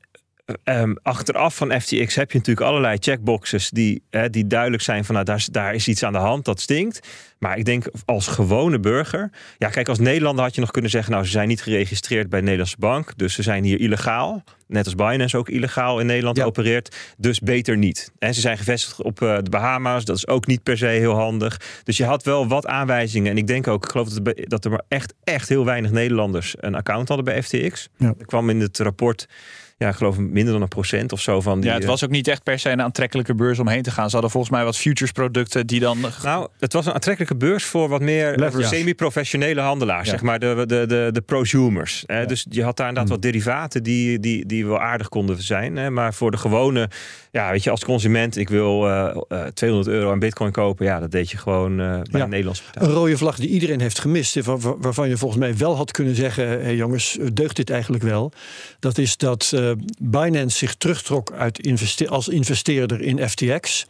[0.64, 5.14] ehm, achteraf van FTX heb je natuurlijk allerlei checkboxes die, hè, die duidelijk zijn van
[5.14, 7.08] nou, daar, is- daar is iets aan de hand, dat stinkt.
[7.40, 11.12] Maar ik denk als gewone burger, ja kijk als Nederlander had je nog kunnen zeggen
[11.12, 14.44] nou ze zijn niet geregistreerd bij de Nederlandse bank, dus ze zijn hier illegaal.
[14.68, 16.44] Net als Binance ook illegaal in Nederland Ja.
[16.44, 18.12] opereert, dus beter niet.
[18.20, 21.14] En ze zijn gevestigd op eh, de Bahama's, dat is ook niet per se heel
[21.16, 21.62] handig.
[21.84, 24.66] Dus je had wel wat aanwijzingen en ik denk ook, ik geloof dat er, dat
[24.66, 27.90] er maar echt, echt heel weinig Nederlanders een account hadden bij FTX.
[27.98, 28.14] Ja.
[28.20, 29.28] Er kwam in het rapport,
[29.78, 31.70] ja ik geloof minder dan een procent of zo van die...
[31.70, 33.92] Ja, het eh, was ook niet echt per se een aantrekkelijke beurs om heen te
[33.92, 34.06] gaan.
[34.06, 35.98] Ze hadden volgens mij wat futures producten die dan.
[36.24, 38.76] Nou, het was een aantrekkelijke beurs voor wat meer Leverage.
[38.76, 40.12] semi-professionele handelaars, Ja.
[40.12, 42.04] zeg maar, de, de, de, de prosumers.
[42.06, 42.26] Hè?
[42.26, 45.76] Dus je had daar inderdaad wat derivaten die, die, die wel aardig konden zijn.
[45.76, 45.90] Hè?
[45.90, 46.90] Maar voor de gewone,
[47.32, 51.00] ja, weet je, als consument, ik wil eh, eh, 200 euro aan bitcoin kopen, ja,
[51.00, 52.22] dat deed je gewoon eh, bij Ja.
[52.24, 52.82] een Nederlandse partij.
[52.88, 55.92] Een rode vlag die iedereen heeft gemist, waar- waar- waarvan je volgens mij wel had
[55.92, 58.32] kunnen zeggen: jongens, deugt dit eigenlijk wel?
[58.80, 63.86] Dat is dat eh, Binance zich terugtrok uit investe- als investeerder in FTX.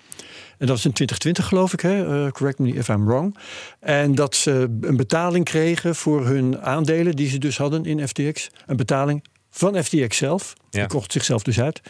[0.57, 2.25] En dat was in 2020, geloof ik, hè?
[2.25, 3.37] Eh, correct me if I'm wrong.
[3.79, 8.49] En dat ze een betaling kregen voor hun aandelen, die ze dus hadden in FTX.
[8.65, 10.53] Een betaling van FTX zelf.
[10.69, 11.81] Die kocht zichzelf dus uit.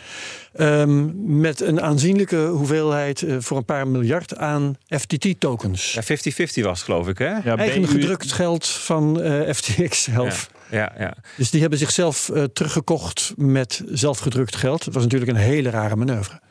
[0.53, 5.93] Ehm, met een aanzienlijke hoeveelheid eh, voor een paar miljard aan FTT-tokens.
[5.93, 7.31] Ja, 50-50 was het, geloof ik, hè?
[7.43, 10.49] Ja, Eigen BU gedrukt geld van eh, FTX zelf.
[10.51, 11.15] Ja, ja.
[11.37, 14.85] Dus die hebben zichzelf eh, teruggekocht met zelfgedrukt geld.
[14.85, 16.41] Dat was natuurlijk een hele rare manoeuvre.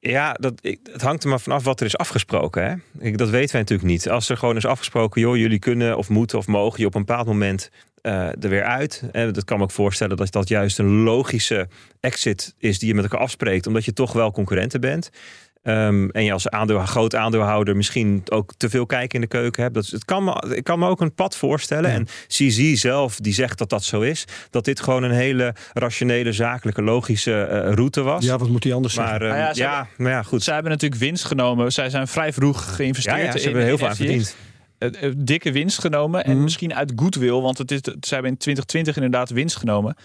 [0.00, 2.64] Ja, dat, ik, het hangt er maar vanaf wat er is afgesproken.
[2.64, 2.74] Hè?
[3.06, 4.08] Ik, dat weten wij natuurlijk niet.
[4.08, 7.04] Als er gewoon is afgesproken, joh, jullie kunnen of moeten of mogen je op een
[7.04, 7.70] bepaald moment
[8.02, 9.02] eh, er weer uit.
[9.12, 11.68] En dat kan me ook voorstellen dat dat juist een logische
[12.00, 15.10] exit is die je met elkaar afspreekt, omdat je toch wel concurrenten bent.
[15.62, 19.62] Ehm, en je als aandeel, groot aandeelhouder misschien ook te veel kijken in de keuken
[19.62, 19.74] hebt.
[19.74, 21.90] Dat, is- het kan me, ik kan me ook een pad voorstellen.
[21.90, 21.96] Ja.
[21.96, 24.24] En CZ zelf, die zegt dat dat zo is.
[24.50, 28.24] Dat dit gewoon een hele rationele, zakelijke, logische eh, route was.
[28.24, 29.28] Ja, wat moet hij anders Maar, zeggen?
[29.28, 30.42] ehm, Nou ja, ja, maar ja, goed.
[30.42, 31.72] Zij hebben natuurlijk winst genomen.
[31.72, 33.16] Zij zijn vrij vroeg geïnvesteerd.
[33.16, 34.36] Ja, ja, ze in- hebben heel in veel aan verdiend.
[34.78, 36.24] Eh, eh, dikke winst genomen.
[36.24, 36.42] En Mhm.
[36.42, 37.40] misschien uit goodwill.
[37.40, 39.96] Want het is, ze hebben in 2020 inderdaad winst genomen.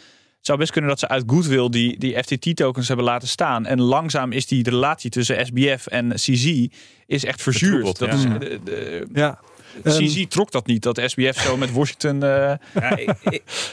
[0.43, 3.65] Het zou best kunnen dat ze uit goodwill die, die FTT-tokens hebben laten staan.
[3.65, 6.65] En langzaam is die relatie tussen SBF en CZ
[7.07, 7.97] is echt verzuurd.
[7.99, 8.37] Dat is, ja.
[8.37, 9.39] de- de- ja.
[9.83, 10.83] Ehm, CZ trok dat niet.
[10.83, 12.23] Dat SBF zo met Washington...
[12.23, 12.97] eh, Ja,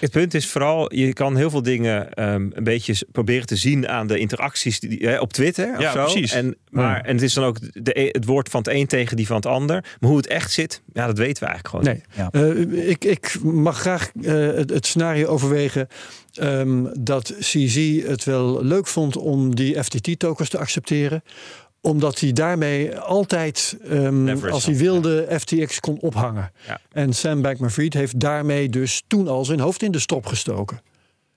[0.01, 3.89] het punt is vooral, je kan heel veel dingen ehm, een beetje proberen te zien
[3.89, 5.73] aan de interacties die, hè, op Twitter.
[5.77, 6.03] Of Ja, zo.
[6.05, 6.33] precies.
[6.33, 9.17] En, maar, en het is dan ook de, e- het woord van het een tegen
[9.17, 9.85] die van het ander.
[10.01, 11.85] Maar hoe het echt zit, ja, dat weten we eigenlijk gewoon.
[11.85, 12.31] Nee, Ja.
[12.81, 15.89] Eh, ik, ik mag graag eh, het, het scenario overwegen
[16.35, 21.23] ehm, dat CZ het wel leuk vond om die FTT-tokens te accepteren
[21.81, 26.53] omdat hij daarmee altijd, ehm, als hij wilde, FTX kon ophangen.
[26.67, 26.81] Ja.
[26.93, 30.81] En Sam Bankman-Fried heeft daarmee dus toen al zijn hoofd in de strop gestoken.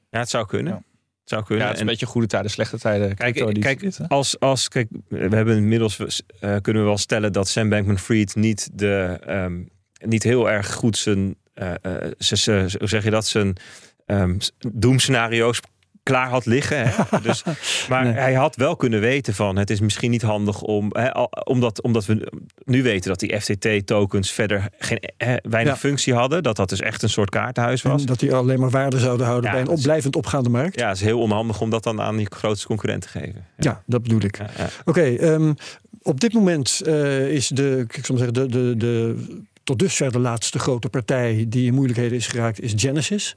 [0.10, 0.74] Ja, het zou kunnen.
[0.74, 0.84] Ja.
[1.22, 1.66] Het zou ja, kunnen.
[1.66, 3.16] het is een En- beetje goede tijden, slechte tijden.
[3.16, 6.00] Kijk, kijk als, als, kijk, we hebben inmiddels
[6.40, 9.62] eh, kunnen we wel stellen dat Sam Bankman-Fried niet de ehm,
[10.06, 12.12] niet heel erg goed zijn, eh, eh,
[12.80, 13.56] hoe zeg je dat, zijn
[14.06, 14.38] ehm,
[14.72, 15.60] doemscenario's
[16.04, 16.78] klaar had liggen.
[16.88, 16.92] Hè?
[17.22, 17.44] Dus,
[17.90, 18.14] maar Nee.
[18.14, 21.10] hij had wel kunnen weten van het is misschien niet handig om, hè,
[21.44, 22.32] omdat, omdat we
[22.66, 25.80] nu weten dat die FTT-tokens verder geen, hè, weinig Ja.
[25.80, 26.44] functie hadden.
[26.44, 28.02] Dat dat dus echt een soort kaartenhuis was.
[28.02, 30.80] En dat die alleen maar waarde zouden houden Ja, bij een opblijvend opgaande markt.
[30.80, 33.46] Ja, het is heel onhandig om dat dan aan je grootste concurrent te geven.
[33.58, 34.40] Ja, dat bedoel ik.
[34.86, 35.54] Oké, ehm,
[36.02, 39.26] op dit moment eh, is de, ik zal maar zeggen, de, de, de,
[39.64, 43.36] tot dusver de laatste grote partij die in moeilijkheden is geraakt, is Genesis.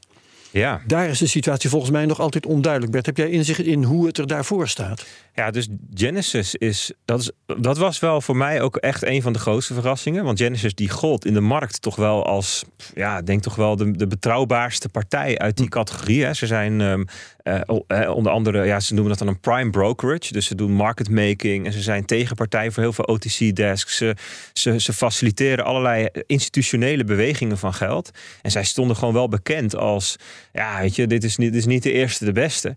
[0.50, 0.80] Ja.
[0.86, 2.92] Daar is de situatie volgens mij nog altijd onduidelijk.
[2.92, 5.06] Bert, heb jij inzicht in hoe het er daarvoor staat?
[5.36, 7.30] Ja, dus Genesis is dat, is.
[7.60, 10.24] dat was wel voor mij ook echt een van de grootste verrassingen.
[10.24, 13.90] Want Genesis die gold in de markt toch wel als, ja, denk toch wel de,
[13.90, 16.24] de betrouwbaarste partij uit die categorie.
[16.24, 16.34] Hè.
[16.34, 17.04] Ze zijn ehm,
[17.42, 20.32] eh, eh, onder andere, ja, ze noemen dat dan een prime brokerage.
[20.32, 23.96] Dus ze doen market making en ze zijn tegenpartij voor heel veel OTC-desks.
[23.96, 24.16] Ze,
[24.52, 28.10] ze, ze faciliteren allerlei institutionele bewegingen van geld.
[28.42, 30.16] En zij stonden gewoon wel bekend als,
[30.52, 32.74] ja, weet je, dit is niet, dit is niet de eerste, de beste.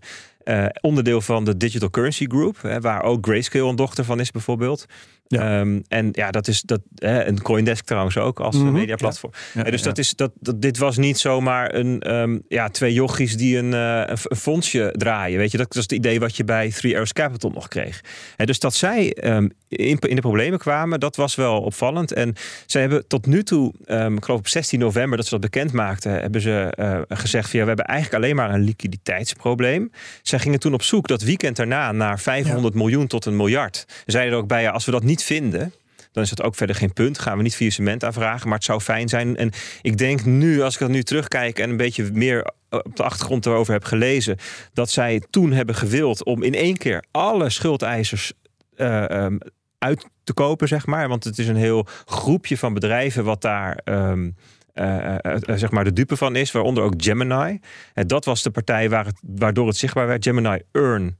[0.50, 4.30] Eh, onderdeel van de Digital Currency Group, hè, waar ook Grayscale een dochter van is
[4.30, 4.86] bijvoorbeeld.
[5.30, 5.60] Ja.
[5.60, 6.80] Ehm, en ja, dat is dat.
[6.94, 9.32] Hè, en Coindesk trouwens ook als Mhm, mediaplatform.
[9.54, 10.62] Ja, Eh, dus dat is dat, dat.
[10.62, 14.94] Dit was niet zomaar een ehm, ja twee jochies die een, eh, een, een fondsje
[14.96, 15.38] draaien.
[15.38, 18.00] Weet je, dat, is het idee wat je bij Three Arrows Capital nog kreeg.
[18.36, 22.12] Hè, dus dat zij ehm, in, in de problemen kwamen, dat was wel opvallend.
[22.12, 22.34] En
[22.66, 26.12] zij hebben tot nu toe, ik geloof op 16 november dat ze dat bekend maakten,
[26.12, 29.90] hebben ze eh, gezegd van ja, we hebben eigenlijk alleen maar een liquiditeitsprobleem.
[30.22, 33.84] Zij gingen toen op zoek dat weekend daarna naar 500 miljoen tot een miljard.
[33.88, 35.72] Ze zeiden er ook bij, ja, als we dat niet vinden,
[36.12, 37.18] dan is dat ook verder geen punt.
[37.18, 39.36] Gaan we niet via cement aanvragen, maar het zou fijn zijn.
[39.36, 39.50] En
[39.82, 43.46] ik denk nu, als ik dat nu terugkijk en een beetje meer op de achtergrond
[43.46, 44.36] erover heb gelezen,
[44.72, 48.32] dat zij toen hebben gewild om in één keer alle schuldeisers
[48.76, 49.38] eh, ehm,
[49.78, 51.08] uit te kopen, zeg maar.
[51.08, 53.80] Want het is een heel groepje van bedrijven wat daar.
[53.84, 54.30] ehm,
[54.72, 57.60] eh, eh, zeg maar de dupe van is, waaronder ook Gemini.
[57.94, 60.24] En dat was de partij waar het, waardoor het zichtbaar werd.
[60.24, 61.18] Gemini Earn.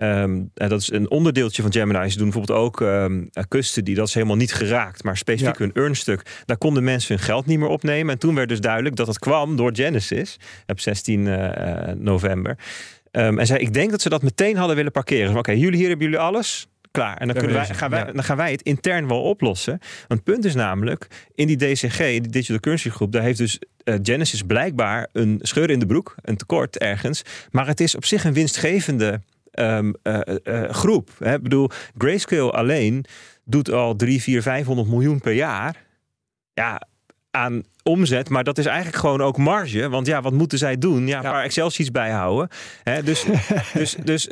[0.00, 2.10] Ehm, en dat is een onderdeeltje van Gemini.
[2.10, 3.94] Ze doen bijvoorbeeld ook ehm eh, custody.
[3.94, 5.64] Dat is helemaal niet geraakt, maar specifiek Ja.
[5.64, 6.42] hun earnstuk.
[6.44, 8.12] Daar konden mensen hun geld niet meer opnemen.
[8.12, 10.38] En toen werd dus duidelijk dat het kwam door Genesis.
[10.66, 12.58] Op 16 eh, eh, november.
[13.10, 15.36] Ehm, en zei, ik denk dat ze dat meteen hadden willen parkeren.
[15.36, 16.68] Oké, jullie hier hebben jullie alles.
[16.90, 17.16] Klaar.
[17.16, 19.78] En dan, kunnen wij, gaan wij, dan gaan wij het intern wel oplossen.
[20.08, 23.58] Want het punt is namelijk, in die DCG, die Digital Currency Groep, daar heeft dus
[23.84, 27.22] eh, Genesis blijkbaar een scheur in de broek, een tekort ergens.
[27.50, 31.10] Maar het is op zich een winstgevende ehm, eh, eh, groep.
[31.18, 31.34] Hè?
[31.34, 33.04] Ik bedoel, Grayscale alleen
[33.44, 35.84] doet al 3, 4, 500 miljoen per jaar.
[36.54, 36.82] Ja,
[37.30, 39.88] aan omzet, maar dat is eigenlijk gewoon ook marge.
[39.88, 41.06] Want ja, wat moeten zij doen?
[41.06, 41.30] Ja, een Ja.
[41.30, 42.48] paar Excel-sheets bijhouden.
[42.82, 43.24] Hè, dus,
[43.74, 44.28] dus, dus,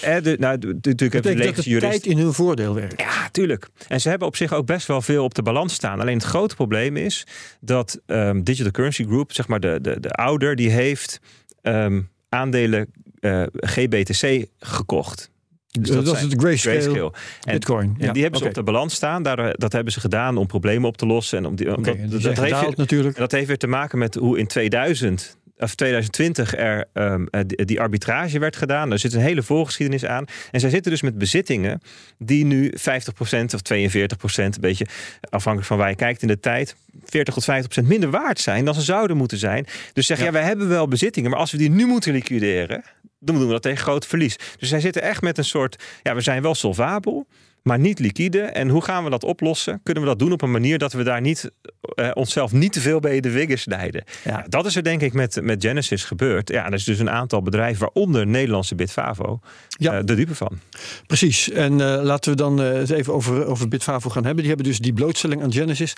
[0.00, 1.90] hè, de, nou, natuurlijk hebben betekent dat de de jurist.
[1.90, 3.00] tijd in hun voordeel werkt.
[3.00, 3.68] Ja, tuurlijk.
[3.88, 6.00] En ze hebben op zich ook best wel veel op de balans staan.
[6.00, 7.26] Alleen het grote probleem is
[7.60, 11.20] dat ehm, Digital Currency Group, zeg maar de, de, de ouder, die heeft
[11.62, 15.30] ehm, aandelen eh, GBTC gekocht.
[15.70, 17.12] Dus dat is zijn het grayscale, Grayscale.
[17.44, 17.94] En, Bitcoin.
[17.98, 19.22] en Ja, die hebben ze op de balans staan.
[19.22, 21.38] Daar, dat hebben ze gedaan om problemen op te lossen.
[21.38, 23.16] En om die, dat, zijn heeft, gedaald natuurlijk.
[23.16, 27.80] dat heeft weer te maken met hoe in 2000 of 2020 er ehm, eh, die,
[27.80, 28.92] arbitrage werd gedaan.
[28.92, 30.24] Er zit een hele voorgeschiedenis aan.
[30.50, 31.80] En zij zitten dus met bezittingen
[32.18, 34.86] die nu 50% of 42%, een beetje
[35.20, 38.74] afhankelijk van waar je kijkt in de tijd, 40 tot 50% minder waard zijn dan
[38.74, 39.66] ze zouden moeten zijn.
[39.92, 40.24] Dus zeg ja.
[40.24, 40.32] Ja.
[40.32, 42.84] wij hebben wel bezittingen, maar als we die nu moeten liquideren,
[43.20, 44.36] dan doen we dat tegen groot verlies.
[44.58, 47.26] Dus zij zitten echt met een soort, ja, we zijn wel solvabel,
[47.62, 48.40] maar niet liquide.
[48.40, 49.80] En hoe gaan we dat oplossen?
[49.82, 51.50] Kunnen we dat doen op een manier dat we daar niet
[51.94, 54.04] eh, onszelf niet te veel bij de wiggen snijden?
[54.24, 54.44] Ja.
[54.48, 56.48] Dat is er denk ik met, met Genesis gebeurd.
[56.48, 59.92] Ja, er is dus een aantal bedrijven, waaronder Nederlandse Bitfavo, Ja.
[59.98, 60.58] eh, de dupe van.
[61.06, 61.50] Precies.
[61.50, 64.44] En eh, laten we dan het even over, over Bitfavo gaan hebben.
[64.44, 65.94] Die hebben dus die blootstelling aan Genesis.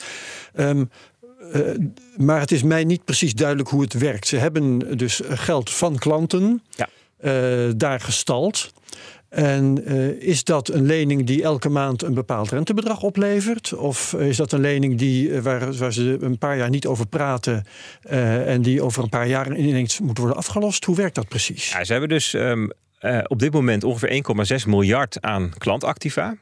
[0.54, 0.84] Ehm,
[1.52, 1.60] eh,
[2.16, 4.26] maar het is mij niet precies duidelijk hoe het werkt.
[4.26, 6.88] Ze hebben dus geld van klanten Ja.
[7.22, 8.72] Eh, daar gestald.
[9.28, 13.72] En eh, is dat een lening die elke maand een bepaald rentebedrag oplevert?
[13.72, 17.06] Of is dat een lening die, eh, waar, waar ze een paar jaar niet over
[17.06, 17.64] praten
[18.02, 20.84] eh, en die over een paar jaar ineens moet worden afgelost?
[20.84, 21.70] Hoe werkt dat precies?
[21.72, 24.08] Ja, ze hebben dus ehm, eh, op dit moment ongeveer
[24.60, 26.36] 1,6 miljard aan klantactiva.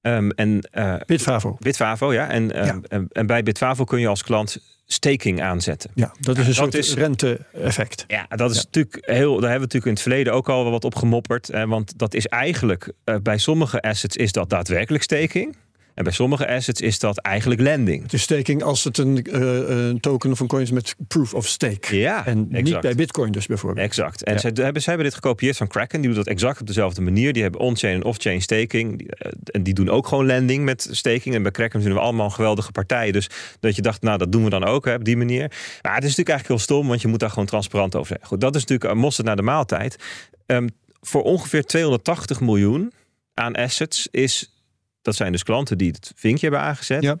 [0.00, 1.56] Ehm, en eh, Bitfavo.
[1.58, 2.28] Bitfavo, ja.
[2.28, 2.80] En, ehm, Ja.
[2.88, 5.90] En, en bij Bitfavo kun je als klant staking aanzetten.
[5.94, 8.04] Ja, dat is een dat soort rente-effect.
[8.08, 8.62] Ja, dat is Ja.
[8.64, 9.30] natuurlijk heel.
[9.40, 11.46] Daar hebben we natuurlijk in het verleden ook al wel wat op gemopperd.
[11.46, 15.56] Hè, want dat is eigenlijk eh, bij sommige assets is dat daadwerkelijk staking.
[16.00, 18.02] En bij sommige assets is dat eigenlijk lending.
[18.02, 19.40] Het is staking als het een, eh,
[19.88, 21.96] een token of een coin is met proof of stake.
[21.96, 23.86] Ja, en niet bij bitcoin dus bijvoorbeeld.
[23.86, 24.22] Exact.
[24.22, 24.38] En Ja.
[24.38, 26.00] zij, hebben, zij hebben dit gekopieerd van Kraken.
[26.00, 27.32] Die doen dat exact op dezelfde manier.
[27.32, 29.10] Die hebben on-chain en off-chain staking.
[29.10, 31.34] Eh, en die doen ook gewoon lending met staking.
[31.34, 33.12] En bij Kraken zijn we allemaal geweldige partijen.
[33.12, 33.28] Dus
[33.60, 35.48] dat je dacht, nou dat doen we dan ook hè, op die manier.
[35.82, 38.20] Maar het is natuurlijk eigenlijk heel stom, want je moet daar gewoon transparant over zijn.
[38.22, 39.96] Goed, dat is natuurlijk een mosterd naar de maaltijd.
[40.46, 40.68] Ehm,
[41.00, 42.92] voor ongeveer 280 miljoen
[43.34, 44.59] aan assets is,
[45.02, 47.02] dat zijn dus klanten die het vinkje hebben aangezet.
[47.02, 47.16] Ja.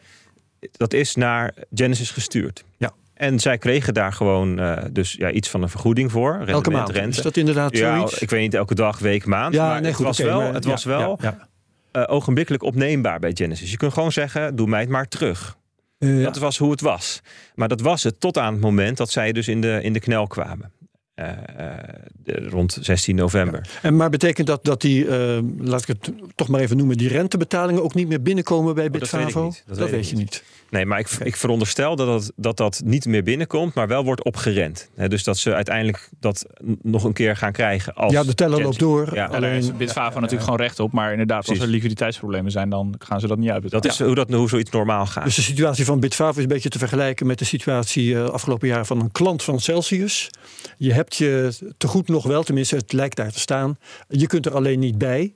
[0.72, 2.64] Dat is naar Genesis gestuurd.
[2.76, 2.92] Ja.
[3.14, 6.42] En zij kregen daar gewoon eh, dus ja, iets van een vergoeding voor.
[6.46, 6.88] Elke maand.
[6.88, 7.16] Rente.
[7.16, 8.18] Is dat inderdaad ja, zoiets?
[8.18, 9.54] ik weet niet elke dag, week, maand.
[9.54, 10.06] ja, maar nee, goed.
[10.06, 11.48] het was wel, maar- het ja, was wel ja,
[11.92, 13.70] eh, ogenblikkelijk opneembaar bij Genesis.
[13.70, 15.56] Je kunt gewoon zeggen, doe mij het maar terug.
[15.98, 16.24] Eh, ja.
[16.24, 17.20] Dat was hoe het was.
[17.54, 20.00] Maar dat was het tot aan het moment dat zij dus in de, in de
[20.00, 20.72] knel kwamen.
[21.20, 21.78] Eh, eh,
[22.24, 23.68] de- rond 16 november.
[23.82, 27.08] En maar betekent dat dat die, eh, laat ik het toch maar even noemen, die
[27.08, 29.44] rentebetalingen ook niet meer binnenkomen bij Oh, dat weet ik Bitfavo?
[29.46, 29.64] niet.
[29.78, 30.42] Dat weet je niet.
[30.70, 34.24] Nee, maar ik, ik veronderstel dat dat, dat dat niet meer binnenkomt, maar wel wordt
[34.24, 34.90] opgerend.
[34.94, 36.46] Hè, dus dat ze uiteindelijk dat
[36.82, 37.94] nog een keer gaan krijgen.
[37.94, 39.14] Als Ja, de teller loopt door.
[39.14, 40.92] Ja, alleen, is Bitfavo natuurlijk gewoon recht op.
[40.92, 43.82] Maar inderdaad, als er liquiditeitsproblemen zijn, dan gaan ze dat niet uitbetalen.
[43.82, 45.24] Dat is hoe, dat, hoe zoiets normaal gaat.
[45.24, 48.68] Dus de situatie van Bitfavo is een beetje te vergelijken met de situatie eh, afgelopen
[48.68, 50.30] jaar van een klant van Celsius.
[50.76, 53.78] Je hebt je te goed nog wel, tenminste het lijkt daar te staan.
[54.08, 55.34] Je kunt er alleen niet bij.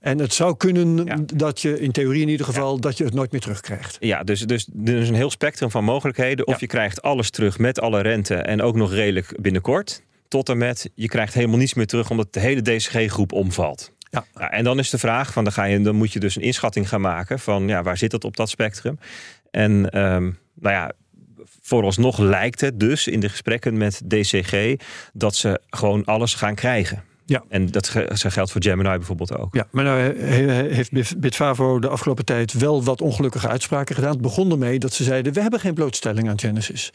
[0.00, 1.16] En het zou kunnen Ja.
[1.34, 3.96] dat je, in theorie in ieder geval, dat je het nooit meer terugkrijgt.
[4.00, 6.46] Ja, dus, dus er is een heel spectrum van mogelijkheden.
[6.46, 6.58] Of Ja.
[6.60, 10.02] je krijgt alles terug met alle rente en ook nog redelijk binnenkort.
[10.28, 13.92] Tot en met je krijgt helemaal niets meer terug omdat de hele DCG-groep omvalt.
[14.10, 14.24] Ja.
[14.34, 16.42] Nou, en dan is de vraag: van, dan, ga je, dan moet je dus een
[16.42, 18.98] inschatting gaan maken van ja, waar zit het op dat spectrum?
[19.50, 20.22] En ehm,
[20.54, 20.92] nou ja,
[21.62, 24.74] vooralsnog lijkt het dus in de gesprekken met DCG
[25.12, 27.02] dat ze gewoon alles gaan krijgen.
[27.30, 27.42] Ja.
[27.48, 29.54] En dat ge- dat geldt voor Gemini bijvoorbeeld ook.
[29.54, 33.94] Ja, maar nou he- he- heeft Bit- Bitfavo de afgelopen tijd wel wat ongelukkige uitspraken
[33.94, 34.10] gedaan.
[34.12, 36.90] Het begon ermee dat ze zeiden: we hebben geen blootstelling aan Genesis.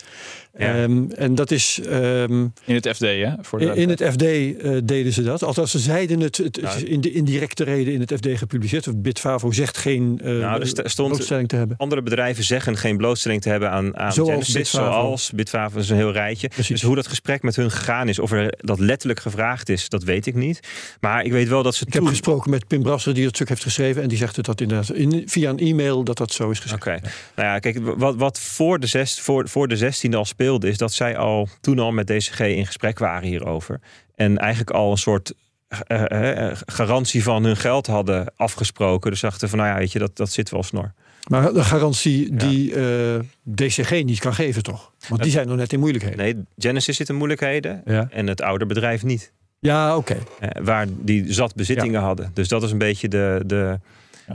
[0.57, 0.75] Ja.
[0.75, 3.29] Ehm, en dat is ehm, In het FD, hè?
[3.41, 5.43] Voor de in, het FD eh, deden ze dat.
[5.43, 6.83] Althans, ze zeiden het, het is Nou.
[6.85, 9.01] in de indirecte reden in het FD gepubliceerd.
[9.01, 11.77] Bitfavo zegt geen eh Nou, er st- stond- blootstelling te hebben.
[11.77, 14.91] Andere bedrijven zeggen geen blootstelling te hebben aan, aan Zoals Genesis, Bitfavo.
[14.91, 16.47] zoals Bitfavo, dat is een heel rijtje.
[16.47, 16.67] Precies.
[16.69, 20.03] Dus hoe dat gesprek met hun gegaan is, of er dat letterlijk gevraagd is, dat
[20.03, 20.59] weet ik niet.
[20.99, 22.11] Maar ik weet wel dat ze Ik heb toen...
[22.11, 24.01] gesproken met Pim Brasser, die het stuk heeft geschreven.
[24.01, 26.81] En die zegt het dat inderdaad in, via een e-mail dat dat zo is gezegd.
[26.81, 26.99] Oké,
[27.35, 30.77] nou ja, kijk, wat, wat voor, de zes, voor, voor de 16e al speelde, is
[30.77, 33.79] dat zij al toen al met DCG in gesprek waren hierover.
[34.15, 35.33] En eigenlijk al een soort
[35.67, 39.11] eh, eh, garantie van hun geld hadden afgesproken.
[39.11, 40.93] Dus dachten van, nou ja, weet je, dat, dat zit wel snor.
[41.27, 43.19] Maar de garantie die eh,
[43.55, 44.91] DCG niet kan geven, toch?
[45.07, 46.17] Want die zijn nog net in moeilijkheden.
[46.17, 49.31] Nee, Genesis zit in moeilijkheden Ja, en het oude bedrijf niet.
[49.65, 50.17] Ja oké.
[50.39, 52.31] Eh, waar die zat bezittingen hadden.
[52.33, 53.41] Dus dat is een beetje de.
[53.45, 53.79] de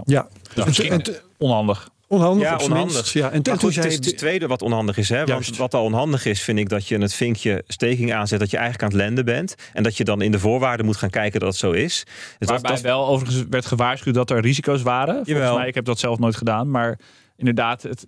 [0.05, 1.03] Ja, Dus en-
[1.39, 1.89] onhandig.
[2.07, 3.13] onhandig Ja, onhandig.
[3.13, 5.09] Ja, en, maar toen goed, zei het is het tweede wat onhandig is.
[5.09, 5.25] Hè?
[5.25, 8.39] Want wat al onhandig is, vind ik dat je het vinkje steking aanzet.
[8.39, 9.55] Dat je eigenlijk aan het lenden bent.
[9.73, 12.05] En dat je dan in de voorwaarden moet gaan kijken dat het zo is.
[12.05, 15.15] Dus dat, Waarbij dat, wel overigens werd gewaarschuwd dat er risico's waren.
[15.15, 15.57] Volgens Jawel.
[15.57, 16.71] mij, ik heb dat zelf nooit gedaan.
[16.71, 16.99] Maar
[17.37, 18.07] inderdaad, het,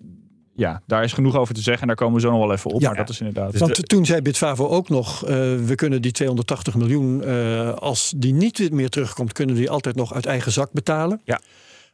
[0.55, 1.81] ja, daar is genoeg over te zeggen.
[1.81, 2.81] En daar komen we zo nog wel even op.
[2.81, 2.87] Ja.
[2.87, 3.51] maar dat is inderdaad...
[3.51, 5.29] Dus Want de- toen zei Bitfavo ook nog, eh,
[5.65, 10.13] we kunnen die 280 miljoen, eh, als die niet meer terugkomt, kunnen die altijd nog
[10.13, 11.21] uit eigen zak betalen.
[11.23, 11.39] Ja.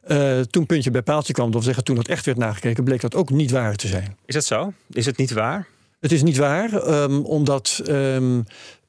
[0.00, 3.00] Eh, toen puntje bij paaltje kwam, dat wil zeggen toen dat echt werd nagekeken, bleek
[3.00, 4.16] dat ook niet waar te zijn.
[4.26, 4.72] is het zo?
[4.90, 5.66] Is het niet waar?
[6.00, 8.40] Het is niet waar, ehm, omdat ehm,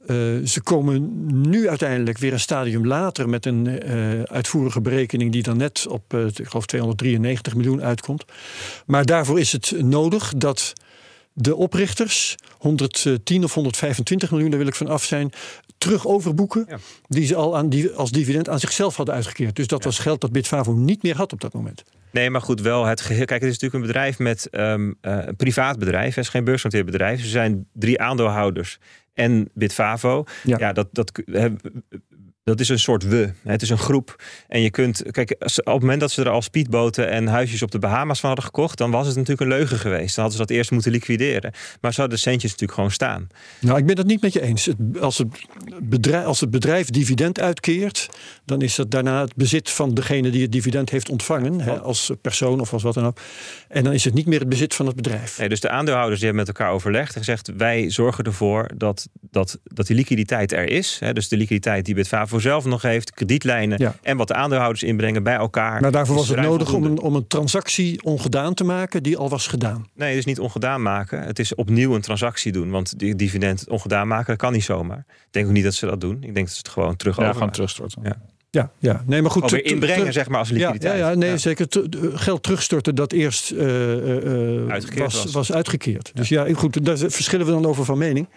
[0.06, 1.10] eh, ze komen
[1.50, 6.14] nu uiteindelijk weer een stadium later met een eh, uitvoerige berekening die dan net op,
[6.14, 8.26] eh, ik geloof 293 miljoen uitkomt.
[8.86, 10.74] Maar daarvoor is het nodig dat
[11.34, 15.32] de oprichters 110 of 125 miljoen, daar wil ik van af zijn,
[15.78, 16.66] terug overboeken.
[16.70, 16.78] Ja.
[17.08, 19.56] Die ze al aan die, als dividend aan zichzelf hadden uitgekeerd.
[19.56, 21.84] Dus dat was geld dat Bitfavo niet meer had op dat moment.
[22.12, 23.26] Nee, maar goed, wel het geheel.
[23.26, 26.16] Kijk, het is natuurlijk een bedrijf met ehm, eh, een privaat bedrijf.
[26.16, 27.22] Het is geen beursgenoteerd bedrijf.
[27.22, 28.80] Er zijn drie aandeelhouders
[29.14, 30.24] en Bitfavo.
[30.44, 30.58] Ja.
[30.58, 31.12] Ja, dat, dat,
[32.52, 33.32] dat is een soort we.
[33.44, 34.24] Het is een groep.
[34.48, 37.72] En je kunt, kijk, op het moment dat ze er al speedboten en huisjes op
[37.72, 40.16] de Bahama's van hadden gekocht, dan was het natuurlijk een leugen geweest.
[40.16, 41.52] Dan hadden ze dat eerst moeten liquideren.
[41.82, 43.28] Maar ze hadden de centjes natuurlijk gewoon staan.
[43.60, 44.66] Nou, ik ben het niet met je eens.
[44.66, 45.28] Het, als, het
[45.82, 48.10] bedrijf, als het bedrijf dividend uitkeert,
[48.46, 52.12] dan is dat daarna het bezit van degene die het dividend heeft ontvangen, hè, als
[52.22, 53.18] persoon of als wat dan ook.
[53.68, 55.38] En dan is het niet meer het bezit van het bedrijf.
[55.38, 59.08] Nee, dus de aandeelhouders die hebben met elkaar overlegd en gezegd: wij zorgen ervoor dat,
[59.22, 60.98] dat, dat die liquiditeit er is.
[61.00, 63.96] Hè, dus de liquiditeit die Bitfavo zelf nog heeft, kredietlijnen Ja.
[64.02, 65.82] en wat de aandeelhouders inbrengen bij elkaar.
[65.82, 69.30] Maar daarvoor was het nodig om een, om een transactie ongedaan te maken die al
[69.30, 69.88] was gedaan.
[69.96, 71.22] Nee, het is niet ongedaan maken.
[71.24, 72.70] Het is opnieuw een transactie doen.
[72.70, 75.06] Want die dividend ongedaan maken, dat kan niet zomaar.
[75.08, 76.16] Ik denk ook niet dat ze dat doen.
[76.16, 77.54] Ik denk dat ze het gewoon terug ja, overmaken.
[77.54, 78.02] terugstorten.
[78.04, 78.16] Ja.
[78.50, 79.04] Ja, ja.
[79.06, 79.44] Nee, maar goed.
[79.44, 81.00] Alweer te- inbrengen, te- zeg maar, als Ja, liquiditeit.
[81.00, 81.68] ja, ja, nee, zeker.
[81.68, 85.34] Te- geld terugstorten dat eerst eh, eh, eh, Uitgekeerd was, was.
[85.34, 86.12] was uitgekeerd.
[86.14, 88.28] Dus ja, goed, daar verschillen we dan over van mening.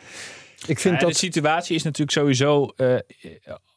[0.67, 1.17] Ik vind Ja, de dat.
[1.17, 2.95] situatie is natuurlijk sowieso, eh,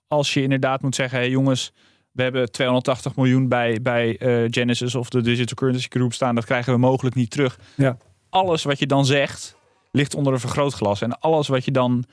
[0.08, 1.72] als je inderdaad moet zeggen, hey jongens,
[2.12, 6.46] we hebben 280 miljoen bij, bij eh, Genesis of de Digital Currency Group staan, dat
[6.46, 7.60] krijgen we mogelijk niet terug.
[7.76, 7.98] Ja.
[8.30, 9.56] Alles wat je dan zegt,
[9.92, 11.02] ligt onder een vergrootglas.
[11.02, 12.04] En alles wat je dan,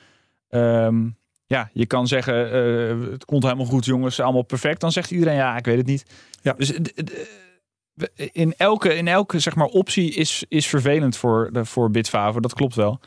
[0.49, 1.09] ehm,
[1.47, 4.81] ja, je kan zeggen, eh, het komt helemaal goed jongens, allemaal perfect.
[4.81, 6.05] Dan zegt iedereen, ja, ik weet het niet.
[6.43, 6.53] Ja.
[6.53, 11.91] Dus eh, in elke, in elke zeg maar, optie is, is vervelend voor, de, voor
[11.91, 13.01] Bitfavo, dat klopt wel.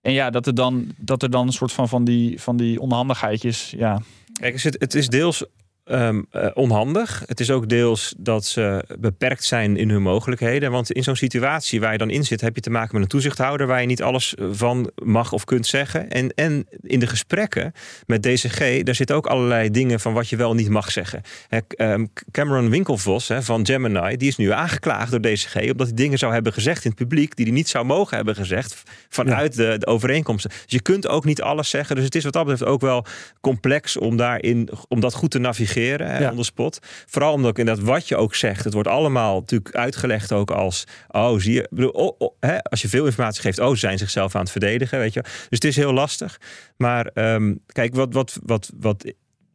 [0.00, 2.80] En ja, dat er dan, dat er dan een soort van, van, die, van die
[2.80, 3.70] onhandigheidjes.
[3.76, 4.00] Ja.
[4.40, 5.44] Kijk, het is- het is deels
[5.84, 7.22] ehm, eh, onhandig.
[7.26, 10.70] Het is ook deels dat ze beperkt zijn in hun mogelijkheden.
[10.70, 13.08] Want in zo'n situatie waar je dan in zit, heb je te maken met een
[13.08, 16.10] toezichthouder waar je niet alles van mag of kunt zeggen.
[16.10, 17.72] En, en in de gesprekken
[18.06, 21.22] met DCG, daar zitten ook allerlei dingen van wat je wel niet mag zeggen.
[21.48, 26.32] Ehm, Cameron Winkelvos van Gemini, die is nu aangeklaagd door DCG omdat hij dingen zou
[26.32, 29.86] hebben gezegd in het publiek die hij niet zou mogen hebben gezegd vanuit de, de
[29.86, 30.50] overeenkomsten.
[30.50, 31.96] Dus je kunt ook niet alles zeggen.
[31.96, 33.04] Dus het is wat dat betreft ook wel
[33.40, 36.30] complex om daarin om dat goed te navigeren hè, Ja.
[36.30, 36.78] on the spot.
[37.06, 40.84] Vooral omdat ook inderdaad wat je ook zegt, het wordt allemaal natuurlijk uitgelegd ook als
[41.08, 43.76] oh zie je, ik bedoel, oh, oh, hè, als je veel informatie geeft, oh ze
[43.76, 45.20] zijn zichzelf aan het verdedigen, weet je.
[45.22, 46.40] Dus het is heel lastig.
[46.76, 49.12] Maar ehm, kijk wat wat wat wat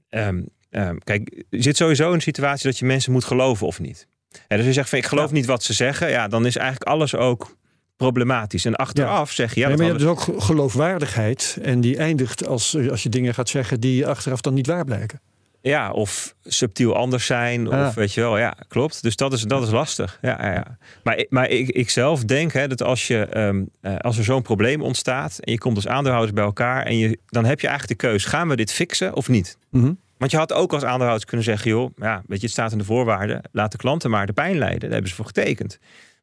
[0.10, 3.80] ehm, ehm, kijk, je zit sowieso in een situatie dat je mensen moet geloven of
[3.80, 4.08] niet.
[4.48, 6.90] En dus je zegt van ik geloof niet wat ze zeggen, ja, dan is eigenlijk
[6.90, 7.58] alles ook
[7.98, 8.66] problematisch.
[8.66, 11.58] En achteraf zeg je ja, nee, dat maar je hebt dus ook ge- geloofwaardigheid.
[11.62, 15.22] En die eindigt als, als je dingen gaat zeggen die achteraf dan niet waar blijken.
[15.62, 17.68] Ja, of subtiel anders zijn.
[17.68, 17.88] Ah.
[17.88, 19.04] Of weet je wel, ja, klopt.
[19.04, 20.18] Dus dat is, dat is lastig.
[20.22, 20.78] Ja, ja, ja.
[21.04, 24.24] Maar, ik- maar ik, ik zelf denk hè, dat als, je, ehm, eh, als er
[24.24, 25.40] zo'n probleem ontstaat.
[25.40, 26.86] en je komt als aandeelhouders bij elkaar.
[26.86, 29.58] en je, dan heb je eigenlijk de keus: gaan we dit fixen of niet?
[29.72, 29.94] Mhm.
[30.18, 32.78] Want je had ook als aandeelhouders kunnen zeggen: joh, ja, weet je, het staat in
[32.78, 33.42] de voorwaarden.
[33.52, 34.80] Laat de klanten maar de pijn lijden.
[34.80, 35.80] Daar hebben ze voor getekend.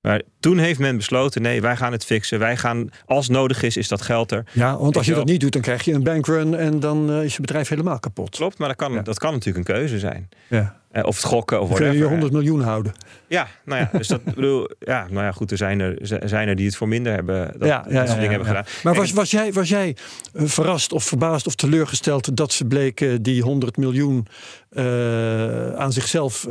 [0.06, 2.38] Maar toen heeft men besloten: nee, wij gaan het fixen.
[2.38, 4.44] Wij gaan, als nodig is, is dat geld er.
[4.52, 7.24] Ja, want als je dat niet doet, dan krijg je een bankrun en dan eh,
[7.24, 8.36] is je bedrijf helemaal kapot.
[8.36, 9.02] Klopt, maar dat kan, Ja.
[9.02, 10.28] dat kan natuurlijk een keuze zijn.
[10.48, 10.80] Ja.
[10.96, 12.14] Eh, of het gokken of Dan kun je whatever.
[12.14, 12.92] je 100 miljoen houden.
[13.28, 16.56] Ja, nou ja, dus dat bedoel, ja, nou ja, goed, er zijn er, zijn er
[16.56, 18.64] die het voor minder hebben, dat, Ja, ja, dat soort dingen hebben gedaan.
[18.82, 19.96] Maar was, was jij, was jij
[20.32, 24.26] eh, verrast of verbaasd of teleurgesteld dat ze bleken die 100 miljoen
[24.68, 26.46] eh, aan zichzelf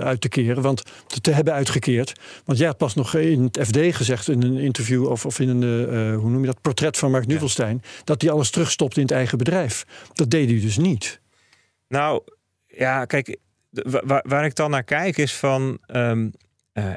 [0.00, 0.62] uit te keren?
[0.62, 2.12] Want te, te hebben uitgekeerd.
[2.44, 5.48] Want jij had pas nog in het FD gezegd in een interview of, of in
[5.48, 7.82] een, hoe noem je dat, portret van Mark Nuvelstein.
[8.04, 9.84] Dat hij alles terugstopt in het eigen bedrijf.
[10.12, 11.20] Dat deed hij dus niet.
[11.88, 12.22] Nou,
[12.66, 13.38] ja, kijk,
[13.82, 16.28] de- waar, waar ik dan naar kijk is van ehm,
[16.72, 16.92] eh,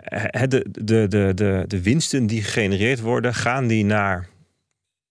[0.47, 4.27] de, de, de, de, de winsten die gegenereerd worden, gaan die naar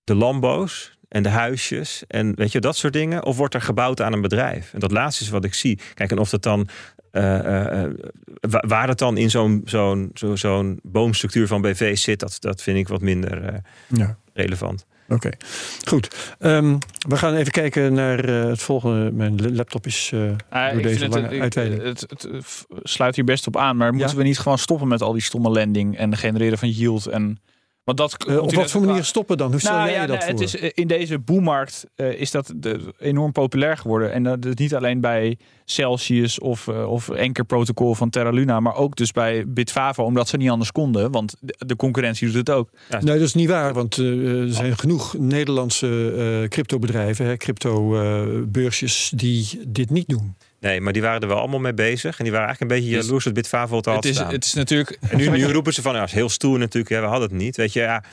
[0.04, 3.24] de Lambo's en de huisjes en weet je, dat soort dingen?
[3.24, 4.72] Of wordt er gebouwd aan een bedrijf?
[4.74, 5.78] En dat laatste is wat ik zie.
[5.94, 6.68] Kijk, en of dat dan,
[7.10, 7.92] eh, eh, eh,
[8.40, 12.62] wa- waar het dan in zo'n zo'n zo, zo'n boomstructuur van BV zit, dat, dat
[12.62, 13.54] vind ik wat minder eh,
[13.88, 14.18] Ja.
[14.32, 14.86] relevant.
[15.08, 15.30] Oké,
[15.84, 16.34] goed.
[16.38, 16.76] Ehm,
[17.08, 19.10] we gaan even kijken naar eh, het volgende.
[19.12, 21.82] Mijn laptop is eh, Ah, door deze lange het, ik- uitweiding.
[21.82, 23.76] het, het, het sluit hier best op aan.
[23.76, 27.06] Maar moeten we niet gewoon stoppen met al die stomme landing en genereren van yield?
[27.06, 27.40] En,
[27.86, 29.50] want dat, Eh, op wat voor manier stoppen dan?
[29.50, 30.40] Hoe stel Nou jij ja, dat nee, voor?
[30.40, 34.12] het is, eh, in deze boommarkt eh, is dat de, enorm populair geworden.
[34.12, 37.10] En dat is niet alleen bij Celsius of, eh, of
[37.46, 41.10] Protocol van Terra Luna, maar ook dus bij Bitfavo, omdat ze niet anders konden.
[41.10, 42.70] Want de, concurrentie doet het ook.
[42.90, 50.08] Nee, dat is niet waar, want er zijn genoeg Nederlandse cryptobedrijven, crypto-beursjes, die dit niet
[50.08, 50.36] doen.
[50.66, 52.18] Nee, maar die waren er wel allemaal mee bezig.
[52.18, 54.18] En die waren eigenlijk een beetje Dus jaloers dat Bitfavo het al had Het is,
[54.18, 54.32] staan.
[54.32, 54.98] het is natuurlijk.
[55.10, 56.92] En nu, nu roepen ze van, ja, is heel stoer natuurlijk.
[56.94, 57.56] Ja, we hadden het niet.
[57.56, 58.04] Weet je, ja.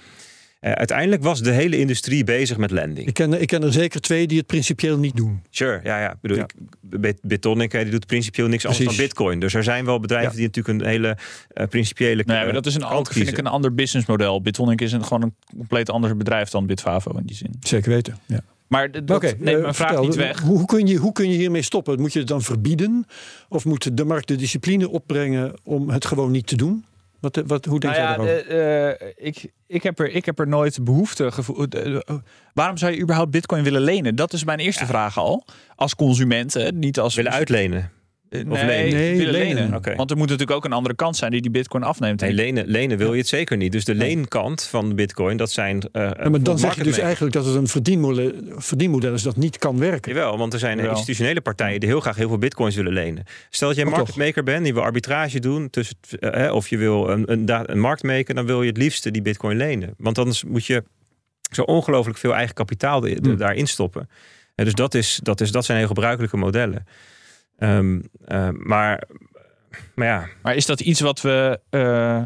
[0.59, 3.07] Eh, uiteindelijk was de hele industrie bezig met landing.
[3.07, 5.41] Ik ken, ik ken er zeker twee die het principieel niet doen.
[5.49, 6.11] Sure, ja, ja.
[6.11, 6.43] Ik bedoel, Ja.
[6.43, 9.13] ik- Bit- Bitonic hè, die doet principieel niks anders dan Precies.
[9.13, 9.39] Bitcoin.
[9.39, 10.35] Dus er zijn wel bedrijven Ja.
[10.37, 11.17] die natuurlijk een hele
[11.53, 12.23] eh, principiële.
[12.25, 14.41] Nee, maar dat is een, ook, vind ik een ander businessmodel.
[14.41, 17.53] Bitonic is een, gewoon een compleet ander bedrijf dan Bitfavo in die zin.
[17.59, 18.17] Zeker weten.
[18.25, 18.39] Ja.
[18.73, 20.39] Maar dat neemt eh, mijn vraag vertel, niet weg.
[20.39, 21.99] Hoe, hoe, kun je, hoe kun je hiermee stoppen?
[22.01, 23.05] Moet je het dan verbieden?
[23.49, 26.85] Of moet de markt de discipline opbrengen om het gewoon niet te doen?
[27.19, 28.47] Wat, wat, hoe denk Nou jij ja, daarover?
[28.47, 31.75] de- eh, ik, ik, heb er, ik heb er nooit behoefte gevoeld.
[31.75, 31.99] eh, eh,
[32.53, 34.15] waarom zou je überhaupt bitcoin willen lenen?
[34.15, 35.45] Dat is mijn eerste vraag al.
[35.75, 37.15] Als consument, hè, niet als...
[37.15, 37.91] willen uitlenen.
[38.33, 38.99] Eh, of nee, lenen?
[38.99, 39.71] Nee, willen lenen.
[39.95, 42.21] Want er moet natuurlijk ook een andere kant zijn die die bitcoin afneemt.
[42.21, 43.71] Nee, lenen, lenen wil je het zeker niet.
[43.71, 45.81] Dus de leenkant van Bitcoin, dat zijn.
[45.91, 49.35] eh Ja, maar dan zeg je dus eigenlijk dat het een verdienmodel, verdienmodel is dat
[49.35, 50.13] niet kan werken.
[50.13, 50.91] Jawel, want er zijn Jawel.
[50.91, 53.23] institutionele partijen die heel graag heel veel bitcoins willen lenen.
[53.49, 56.51] Stel dat jij een Oh, market maker bent, die wil arbitrage doen, tussen, eh, hè,
[56.51, 59.57] of je wil een, een, een markt maken, dan wil je het liefste die bitcoin
[59.57, 59.93] lenen.
[59.97, 60.83] Want anders moet je
[61.51, 63.37] zo ongelooflijk veel eigen kapitaal de- de- Hmm.
[63.37, 64.09] daarin stoppen.
[64.55, 66.85] En dus dat, is, dat, is, dat zijn heel gebruikelijke modellen.
[67.63, 69.03] Ehm, eh, maar,
[69.95, 72.23] maar ja, Maar is dat iets wat we eh,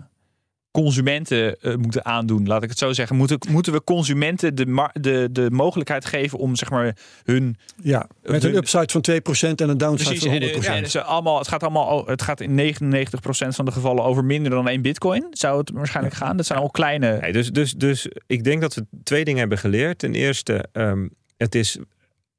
[0.72, 2.48] consumenten eh, moeten aandoen?
[2.48, 3.16] Laat ik het zo zeggen.
[3.16, 8.44] Moeten, moeten we consumenten de, de, de mogelijkheid geven om zeg maar hun Ja, met
[8.44, 10.66] een upside van 2% en een downside Precies, van en, 100%.
[10.66, 14.26] eh, ja, ze allemaal, het gaat allemaal, het gaat in 99% van de gevallen over
[14.26, 15.28] minder dan één bitcoin.
[15.32, 16.38] Zou het waarschijnlijk gaan?
[16.38, 17.20] Dat zijn al kleine.
[17.20, 20.00] Nee, dus, dus, dus ik denk dat we twee dingen hebben geleerd.
[20.00, 21.08] Ten eerste, ehm,
[21.38, 21.78] het is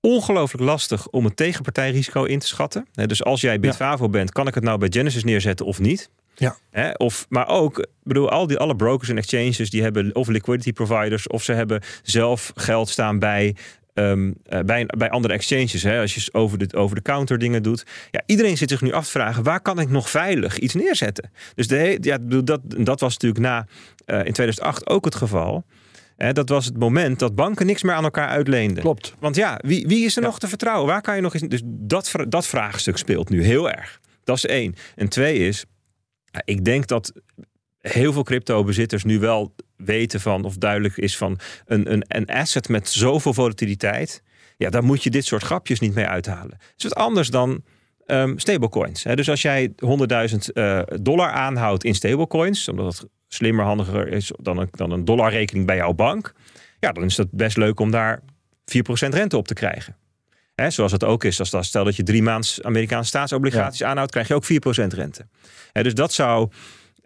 [0.00, 2.86] ongelooflijk lastig om het tegenpartijrisico in te schatten.
[2.92, 6.10] Dus als jij Bitfavo bent, kan ik het nou bij Genesis neerzetten of niet?
[6.34, 6.56] Ja.
[6.70, 10.72] Hè, Of, maar ook, bedoel, al die alle brokers en exchanges die hebben of liquidity
[10.72, 13.56] providers of ze hebben zelf geld staan bij.
[13.94, 17.62] ehm, eh, bij, bij andere exchanges, hè, als je over de, over de counter dingen
[17.62, 17.86] doet.
[18.10, 21.30] Ja, iedereen zit zich nu af te vragen: waar kan ik nog veilig iets neerzetten?
[21.54, 23.66] Dus de, ja, dat, dat was natuurlijk na
[24.04, 25.64] eh, in 2008 ook het geval.
[26.18, 28.82] Hè, dat was het moment dat banken niks meer aan elkaar uitleenden.
[28.82, 29.14] Klopt.
[29.18, 30.86] Want ja, wie, wie is er nog te vertrouwen?
[30.86, 31.42] Waar kan je nog eens...
[31.42, 34.00] Dus dat, dat vraagstuk speelt nu heel erg.
[34.24, 34.74] Dat is één.
[34.94, 35.64] En twee is,
[36.44, 37.12] ik denk dat
[37.80, 42.68] heel veel crypto-bezitters nu wel weten van, of duidelijk is van, een, een, een asset
[42.68, 44.22] met zoveel volatiliteit,
[44.56, 46.56] ja, daar moet je dit soort grapjes niet mee uithalen.
[46.58, 47.64] Het is wat anders dan
[48.06, 49.04] ehm, stablecoins.
[49.04, 49.16] Hè.
[49.16, 49.74] Dus als jij 100.000
[50.52, 55.66] eh, dollar aanhoudt in stablecoins, omdat het slimmer, handiger is dan een, dan een dollarrekening
[55.66, 56.32] bij jouw bank,
[56.80, 58.22] ja, dan is het best leuk om daar 4%
[59.08, 59.96] rente op te krijgen.
[60.54, 64.10] Hè, zoals het ook is, als dat, stel dat je drie maands Amerikaanse staatsobligaties aanhoudt,
[64.10, 64.46] krijg je ook 4%
[64.94, 65.26] rente.
[65.72, 66.48] Hè, dus dat zou,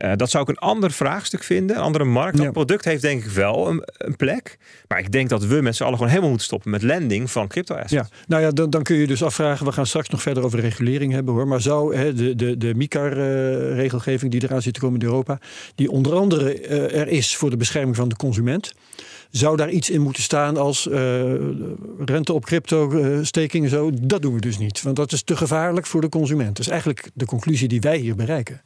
[0.03, 2.36] eh, dat zou ik een ander vraagstuk vinden, een andere markt.
[2.36, 2.50] Dat Ja.
[2.53, 4.59] product heeft denk ik wel een, een plek.
[4.88, 7.48] Maar ik denk dat we met z'n allen gewoon helemaal moeten stoppen met lending van
[7.48, 7.92] crypto assets.
[7.92, 9.66] Ja, nou ja, dan, dan kun je dus afvragen.
[9.66, 11.48] We gaan straks nog verder over regulering hebben hoor.
[11.48, 15.38] Maar zou hè, de, de, de MICAR-regelgeving die eraan zit te komen in Europa,
[15.74, 18.74] die onder andere eh, er is voor de bescherming van de consument,
[19.30, 21.20] zou daar iets in moeten staan als eh,
[22.05, 23.90] rente op crypto-staking en zo?
[24.00, 26.57] Dat doen we dus niet, want dat is te gevaarlijk voor de consument.
[26.57, 28.62] Dat is eigenlijk de conclusie die wij hier bereiken.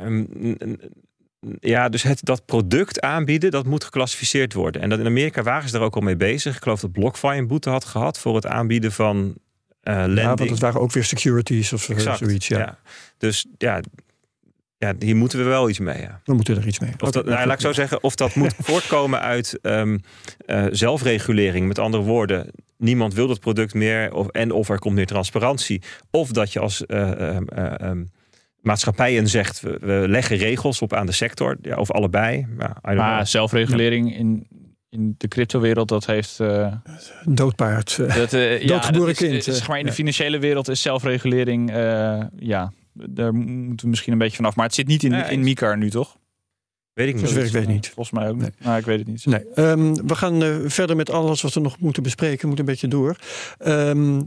[0.00, 0.24] Ehm,
[1.60, 4.82] ja, dus het, dat product aanbieden, dat moet geclassificeerd worden.
[4.82, 6.56] En dat in Amerika waren ze er ook al mee bezig.
[6.56, 9.34] Ik geloof dat BlockFi een boete had gehad voor het aanbieden van
[9.80, 10.18] eh lending.
[10.18, 12.48] Ja, want het waren ook weer securities of eh, Exact, zoiets.
[12.48, 12.78] Ja.
[13.18, 13.80] Dus ja,
[14.82, 16.00] ja, hier moeten we wel iets mee.
[16.00, 16.20] Ja.
[16.24, 16.90] We moeten er iets mee.
[16.98, 19.98] Of dat, nou, laat ik zo zeggen, of dat moet voortkomen uit ehm,
[20.46, 21.66] eh, zelfregulering.
[21.66, 24.14] Met andere woorden, niemand wil dat product meer.
[24.14, 25.82] Of, en of er komt meer transparantie.
[26.10, 28.04] Of dat je als eh, ehm, eh, ehm,
[28.62, 31.56] maatschappijen zegt, we, we leggen regels op aan de sector.
[31.62, 32.36] Ja, of allebei.
[32.58, 33.26] Ja, I don't Maar know.
[33.26, 34.46] zelfregulering in,
[34.88, 36.40] in de cryptowereld, dat heeft.
[36.40, 36.72] eh,
[37.24, 37.98] Doodpaard.
[38.00, 38.16] eh.
[38.16, 41.70] dat, eh, ja, dat is, kind, is- zeg maar in de financiële wereld is zelfregulering.
[41.70, 44.56] eh, ja, daar moeten we misschien een beetje vanaf.
[44.56, 45.40] Maar het zit niet in, Ja, in.
[45.42, 46.16] MICAR nu, toch?
[46.92, 47.36] Weet ik niet.
[47.36, 47.86] Ik weet niet.
[47.88, 48.44] Volgens mij ook Nee.
[48.44, 48.64] niet.
[48.64, 49.26] Nou, ik weet het niet.
[49.26, 52.48] Nee, ehm, we gaan verder met alles wat we nog moeten bespreken.
[52.48, 53.16] Moet een beetje door.
[53.58, 54.20] Ehm,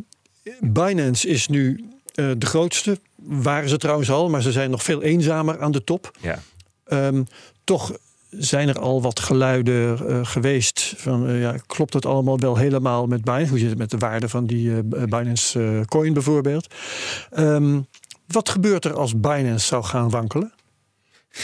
[0.60, 3.00] Binance is nu eh, de grootste.
[3.28, 6.12] Waren ze trouwens al, maar ze zijn nog veel eenzamer aan de top.
[6.22, 6.40] Ja.
[6.86, 7.24] Ehm,
[7.64, 7.98] toch
[8.30, 13.08] zijn er al wat geluiden eh, geweest van eh, ja, klopt het allemaal wel helemaal
[13.08, 13.50] met Binance?
[13.50, 16.74] Hoe zit het met de waarde van die eh, Binance eh, coin bijvoorbeeld?
[17.32, 17.80] Ehm,
[18.28, 20.54] wat gebeurt er als Binance zou gaan wankelen?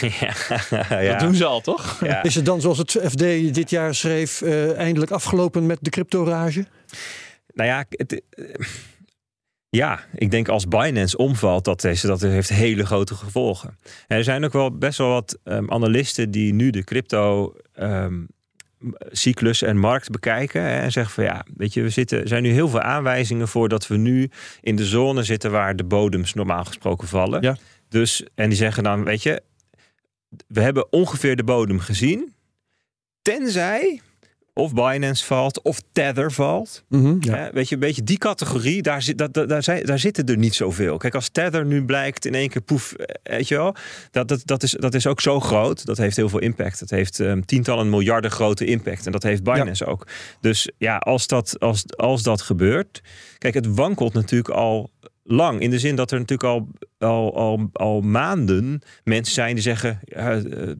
[0.88, 2.00] ja, Dat doen ze al, toch?
[2.04, 2.22] Ja.
[2.22, 3.18] Is het dan zoals het FD
[3.54, 6.66] dit jaar schreef, eh, eindelijk afgelopen met de cryptorage?
[7.54, 8.22] Nou ja, het,
[9.76, 13.78] ja, ik denk als Binance omvalt, dat, is, dat heeft hele grote gevolgen.
[14.06, 18.24] En er zijn ook wel best wel wat ehm, analisten die nu de crypto ehm,
[19.10, 22.42] cyclus en markt bekijken hè, en zeggen van ja, weet je, we zitten, er zijn
[22.42, 26.34] nu heel veel aanwijzingen voor dat we nu in de zone zitten waar de bodems
[26.34, 27.42] normaal gesproken vallen.
[27.42, 27.56] Ja.
[27.88, 29.42] Dus, en die zeggen dan, weet je,
[30.46, 32.34] we hebben ongeveer de bodem gezien,
[33.22, 34.00] tenzij
[34.54, 36.84] of Binance valt of Tether valt.
[36.88, 37.50] Mhm, ja.
[37.52, 40.36] Weet je, een beetje die categorie, daar, zit, dat, dat- daar, zijn, daar zitten er
[40.36, 40.96] niet zoveel.
[40.96, 43.74] Kijk, als Tether nu blijkt in één keer poef, eh, weet je wel,
[44.10, 45.84] dat, dat, dat, is, dat is ook zo groot.
[45.86, 46.78] Dat heeft heel veel impact.
[46.80, 49.06] Dat heeft ehm, tientallen miljarden grote impact.
[49.06, 50.06] En dat heeft Binance ook.
[50.40, 53.00] Dus ja, als dat, als, als dat gebeurt.
[53.38, 54.90] Kijk, het wankelt natuurlijk al
[55.24, 55.60] lang.
[55.60, 60.00] In de zin dat er natuurlijk al, al, al, al maanden mensen zijn die zeggen:
[60.04, 60.76] ja, eh, eh,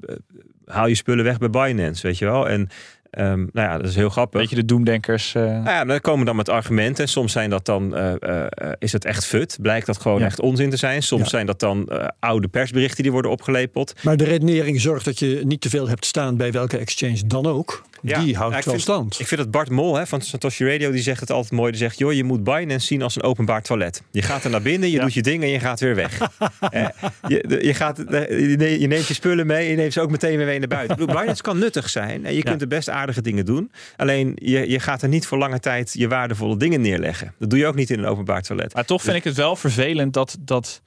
[0.65, 2.49] haal je spullen weg bij Binance, weet je wel.
[2.49, 2.69] En
[3.13, 4.41] ehm, nou ja, dat is heel grappig.
[4.41, 5.35] Beetje de doemdenkers.
[5.35, 7.05] eh, Nou ja, dan komen dan met argumenten.
[7.05, 9.59] En soms zijn dat dan, eh, eh, is het echt fut.
[9.61, 10.25] Blijkt dat gewoon Ja.
[10.25, 11.03] echt onzin te zijn.
[11.03, 11.29] Soms Ja.
[11.29, 13.95] zijn dat dan eh, oude persberichten die worden opgelepeld.
[14.03, 17.47] Maar de redenering zorgt dat je niet te veel hebt staan bij welke exchange dan
[17.47, 17.83] ook.
[18.03, 19.21] Ja, die houdt ik wel vind- stand.
[19.21, 21.71] Ik vind dat Bart Mol hè, van Satoshi Radio, die zegt het altijd mooi.
[21.71, 24.03] Die zegt, joh, je moet Binance zien als een openbaar toilet.
[24.11, 26.19] Je gaat er naar binnen, je doet je ding en je gaat weer weg.
[26.71, 26.87] Eh,
[27.29, 30.11] je, je, gaat, je ne- je neemt je spullen mee en je neemt ze ook
[30.11, 30.97] meteen weer mee naar buiten.
[30.97, 33.73] Bedoel, Binance kan nuttig zijn en je kunt er best aardige dingen doen.
[33.97, 37.35] Alleen, je, je gaat er niet voor lange tijd je waardevolle dingen neerleggen.
[37.39, 38.75] Dat doe je ook niet in een openbaar toilet.
[38.75, 40.83] Maar toch vind ik het wel vervelend dat, dat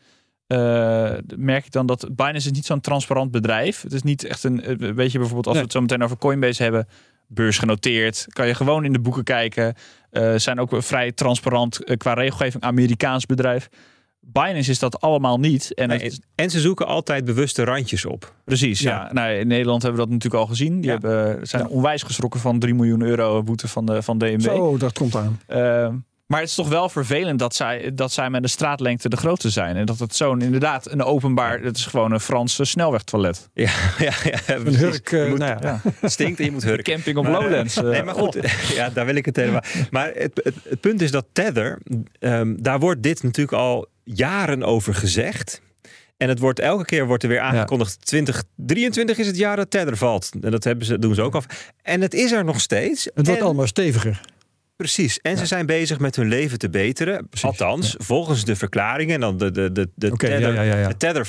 [0.48, 3.82] eh, merk ik dan dat Binance is niet zo'n transparant bedrijf.
[3.82, 5.54] Het is niet echt een, eh, weet je bijvoorbeeld als Nee.
[5.54, 6.88] we het zo meteen over Coinbase hebben,
[7.28, 9.74] beursgenoteerd, kan je gewoon in de boeken kijken.
[10.10, 13.70] Eh, zijn ook vrij transparant qua regelgeving, Amerikaans bedrijf.
[14.20, 15.74] Binance is dat allemaal niet.
[15.74, 18.34] En Nee, het- en ze zoeken altijd bewuste randjes op.
[18.46, 18.90] precies, ja.
[19.06, 19.14] Ja.
[19.14, 20.76] Nou, in Nederland hebben we dat natuurlijk al gezien.
[20.82, 20.92] Die Ja.
[20.92, 21.68] hebben, zijn Ja.
[21.70, 24.42] onwijs geschrokken van 3 miljoen euro boete van de van DNB.
[24.42, 25.40] Zo, dat komt aan.
[26.26, 29.50] Maar het is toch wel vervelend dat zij, dat zij met een straatlengte de grootste
[29.50, 29.76] zijn.
[29.76, 33.50] En dat het zo'n inderdaad een openbaar, het is gewoon een Franse snelwegtoilet.
[33.54, 35.82] Ja, ja, ja Een hurk, eh, moet- nou ja.
[36.00, 36.94] Het stinkt en je moet hurken.
[36.94, 37.78] Camping op Maar, Lowlands.
[37.78, 38.38] eh, Nee, maar goed.
[38.76, 39.64] Ja, daar wil ik het helemaal.
[39.92, 41.80] Maar het, het, het punt is dat Tether,
[42.20, 45.62] ehm, daar wordt dit natuurlijk al jaren over gezegd.
[46.18, 48.06] En het wordt elke keer wordt er weer aangekondigd.
[48.06, 50.32] 2023 is het jaar dat Tether valt.
[50.42, 51.46] En dat hebben ze, doen ze ook af.
[51.82, 53.10] En het is er nog steeds.
[53.14, 54.22] Het wordt allemaal steviger.
[54.76, 55.20] Precies.
[55.20, 57.30] En ze zijn bezig met hun leven te beteren.
[57.30, 59.14] Precies, Althans, volgens de verklaringen.
[59.14, 60.88] En dan de, de, de, de, tether, ja,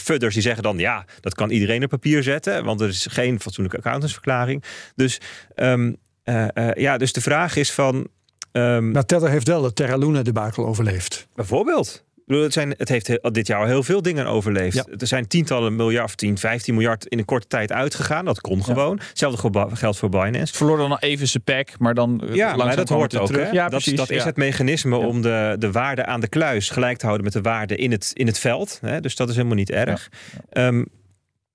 [0.09, 0.79] de die zeggen dan...
[0.79, 2.65] ja, dat kan iedereen op papier zetten.
[2.65, 4.65] Want er is geen fatsoenlijke accountantsverklaring.
[4.95, 5.21] Dus,
[5.55, 5.93] ehm,
[6.23, 8.09] eh, eh, ja, dus de vraag is van...
[8.53, 11.27] ehm, Maar Tether heeft wel de Terra Luna debakel overleefd.
[11.35, 12.05] Bijvoorbeeld.
[12.27, 14.77] Bedoel, Het, zijn, het heeft dit jaar al heel veel dingen overleefd.
[14.77, 14.85] Ja.
[14.99, 18.25] Er zijn tientallen miljard, of 10, 15 miljard in een korte tijd uitgegaan.
[18.25, 19.01] Dat kon gewoon.
[19.09, 20.55] Hetzelfde geldt voor Binance.
[20.55, 23.27] verloor dan even zijn pack, maar dan eh, Ja, maar dat hoort het ook.
[23.27, 23.53] terug.
[23.53, 23.99] Ja, dat, precies.
[23.99, 24.25] dat is ja.
[24.25, 27.77] het mechanisme om de, de waarde aan de kluis gelijk te houden met de waarde
[27.77, 28.79] in het, in het veld.
[28.81, 29.01] Hè?
[29.01, 30.11] Dus dat is helemaal niet erg.
[30.51, 30.85] Ehm,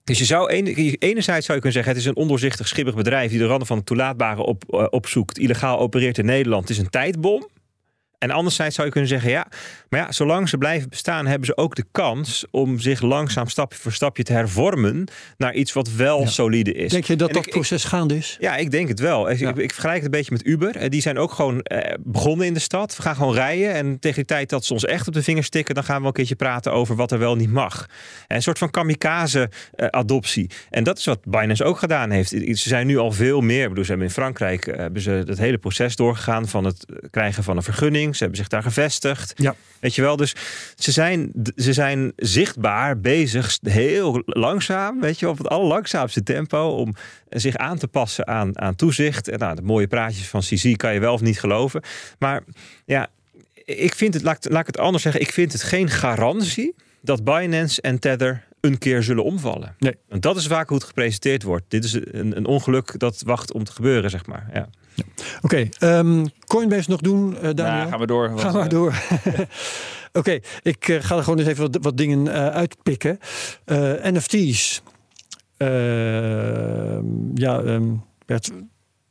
[0.03, 3.29] dus je zou ene- enerzijds zou je kunnen zeggen: het is een ondoorzichtig, schibbig bedrijf
[3.29, 6.61] die de randen van het toelaatbare op, eh, opzoekt, illegaal opereert in Nederland.
[6.67, 7.47] Het is een tijdbom.
[8.21, 9.47] En anderzijds zou je kunnen zeggen, ja,
[9.89, 13.77] maar ja, zolang ze blijven bestaan, hebben ze ook de kans om zich langzaam stapje
[13.79, 15.07] voor stapje te hervormen
[15.37, 16.27] naar iets wat wel Ja.
[16.27, 16.91] solide is.
[16.91, 18.37] Denk je dat En dat ik- ik- proces gaande is?
[18.39, 19.29] ja, ik denk het wel.
[19.29, 19.49] Ik, Ja.
[19.49, 20.75] ik, ik vergelijk het een beetje met Uber.
[20.75, 22.95] Eh, Die zijn ook gewoon eh, begonnen in de stad.
[22.95, 23.73] We gaan gewoon rijden.
[23.73, 25.75] En tegen die tijd dat ze ons echt op de vingers stikken...
[25.75, 27.85] dan gaan we wel een keertje praten over wat er wel niet mag.
[28.27, 30.49] En een soort van kamikaze-adoptie.
[30.69, 32.29] en dat is wat Binance ook gedaan heeft.
[32.29, 33.61] Ze zijn nu al veel meer...
[33.63, 36.47] Ik bedoel, ze hebben in Frankrijk eh, hebben ze het hele proces doorgegaan...
[36.47, 38.10] van het krijgen van een vergunning.
[38.13, 39.33] Ze hebben zich daar gevestigd.
[39.35, 39.55] Ja.
[39.79, 40.35] Weet je wel, dus
[40.75, 46.95] ze zijn, ze zijn zichtbaar bezig, heel langzaam, weet je, op het allerlangzaamste tempo, om
[47.29, 49.27] zich aan te passen aan, aan toezicht.
[49.27, 51.81] En nou, de mooie praatjes van CZ kan je wel of niet geloven.
[52.19, 52.43] Maar
[52.85, 53.07] ja,
[53.65, 56.75] ik vind het, laat, ik- laat ik het anders zeggen, ik vind het geen garantie
[57.01, 59.75] dat Binance en Tether een keer zullen omvallen.
[59.79, 59.95] Nee.
[60.09, 61.63] En dat is vaak hoe het gepresenteerd wordt.
[61.67, 64.49] Dit is een, een ongeluk dat wacht om te gebeuren, zeg maar.
[64.53, 64.69] Ja.
[65.41, 67.83] Oké, ehm, Coinbase nog doen, eh Daniel?
[67.83, 68.27] Ja, gaan we door.
[68.27, 68.93] Ga want, maar eh, door.
[70.19, 73.19] Oké, ik eh, ga er gewoon eens even wat, wat dingen eh, uitpikken.
[73.65, 74.81] Eh, NFT's.
[75.57, 77.93] Ehm, ja, ehm,
[78.25, 78.51] Bert,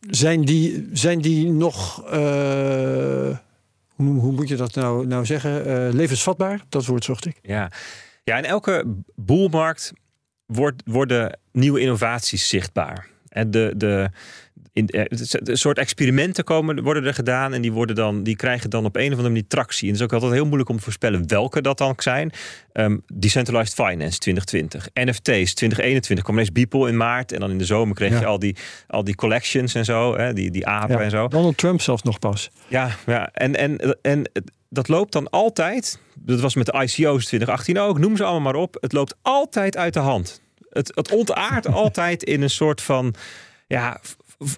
[0.00, 3.36] zijn, die, zijn die nog, eh,
[3.94, 6.60] hoe, hoe moet je dat nou, nou zeggen, Eh, levensvatbaar?
[6.68, 7.38] Dat woord zocht ik.
[7.42, 7.70] Ja,
[8.24, 8.84] ja in elke
[9.14, 9.92] boelmarkt
[10.46, 13.08] wordt, worden nieuwe innovaties zichtbaar.
[13.28, 14.10] En de, de,
[14.80, 15.04] in, eh,
[15.44, 18.96] een soort experimenten komen, worden er gedaan en die, worden dan, die krijgen dan op
[18.96, 19.82] een of andere manier tractie.
[19.82, 22.32] En het is ook altijd heel moeilijk om te voorspellen welke dat dan zijn.
[22.72, 27.64] Ehm, Decentralized Finance 2020, NFT's 2021, kwam ineens Beeple in maart en dan in de
[27.64, 28.20] zomer kreeg Ja.
[28.20, 28.56] je al die,
[28.86, 31.28] al die collections en zo, hè, die, die apen Ja, en zo.
[31.28, 32.50] Donald Trump zelfs nog pas.
[32.68, 33.28] Ja, ja.
[33.32, 34.30] En, en, en
[34.68, 35.98] dat loopt dan altijd.
[36.14, 37.98] Dat was met de ICO's 2018 ook.
[37.98, 38.76] Noem ze allemaal maar op.
[38.80, 40.40] Het loopt altijd uit de hand.
[40.68, 43.14] Het, het ontaart altijd in een soort van.
[43.66, 44.00] Ja,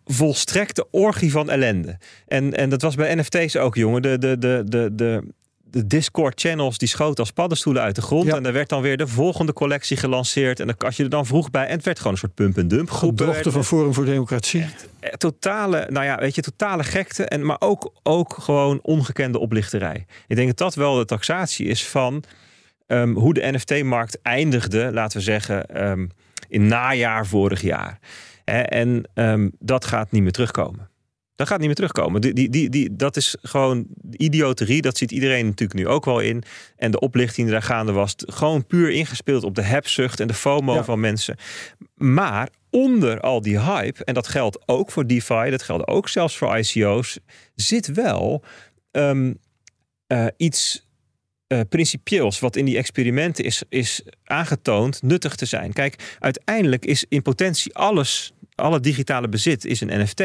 [0.04, 1.98] volstrekte orgie van ellende.
[2.26, 4.02] En, en dat was bij NFT's ook, jongen.
[4.02, 5.22] De, de, de, de, de,
[5.72, 8.26] de Discord-channels die schoten als paddenstoelen uit de grond.
[8.26, 8.36] Ja.
[8.36, 10.60] En daar werd dan weer de volgende collectie gelanceerd.
[10.60, 11.66] En dan als je er dan vroeg bij.
[11.66, 13.18] En het werd gewoon een soort pump-and-dump groep.
[13.18, 14.66] Dochter van Forum voor Democratie.
[15.00, 17.24] Eh, totale, nou ja, weet je, totale gekte.
[17.24, 20.06] En, maar ook, ook gewoon ongekende oplichterij.
[20.26, 22.24] Ik denk dat dat wel de taxatie is van
[22.86, 26.06] ehm, hoe de NFT-markt eindigde, laten we zeggen, ehm,
[26.48, 27.98] in najaar vorig jaar.
[28.60, 30.90] En ehm, dat gaat niet meer terugkomen.
[31.34, 32.20] Dat gaat niet meer terugkomen.
[32.20, 34.82] Die, die, die, die, dat is gewoon idioterie.
[34.82, 36.42] Dat ziet iedereen natuurlijk nu ook wel in.
[36.76, 40.34] En de oplichting die daar gaande was, gewoon puur ingespeeld op de hebzucht en de
[40.34, 40.84] FOMO Ja.
[40.84, 41.36] van mensen.
[41.94, 46.36] Maar onder al die hype, en dat geldt ook voor DeFi, dat geldt ook zelfs
[46.36, 47.18] voor ICO's,
[47.54, 48.44] zit wel
[48.90, 49.32] ehm,
[50.06, 50.86] eh, iets
[51.46, 55.72] eh, principieels wat in die experimenten is, is aangetoond nuttig te zijn.
[55.72, 60.22] Kijk, uiteindelijk is in potentie alles alle digitale bezit is een NFT.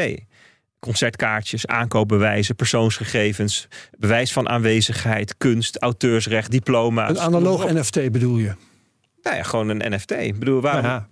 [0.78, 3.68] Concertkaartjes, aankoopbewijzen, persoonsgegevens,
[3.98, 7.10] bewijs van aanwezigheid, kunst, auteursrecht, diploma's.
[7.10, 7.72] Een analoog.
[7.72, 8.54] NFT bedoel je?
[9.22, 10.10] Nou ja, gewoon een NFT.
[10.10, 11.06] Ik bedoel, waarom?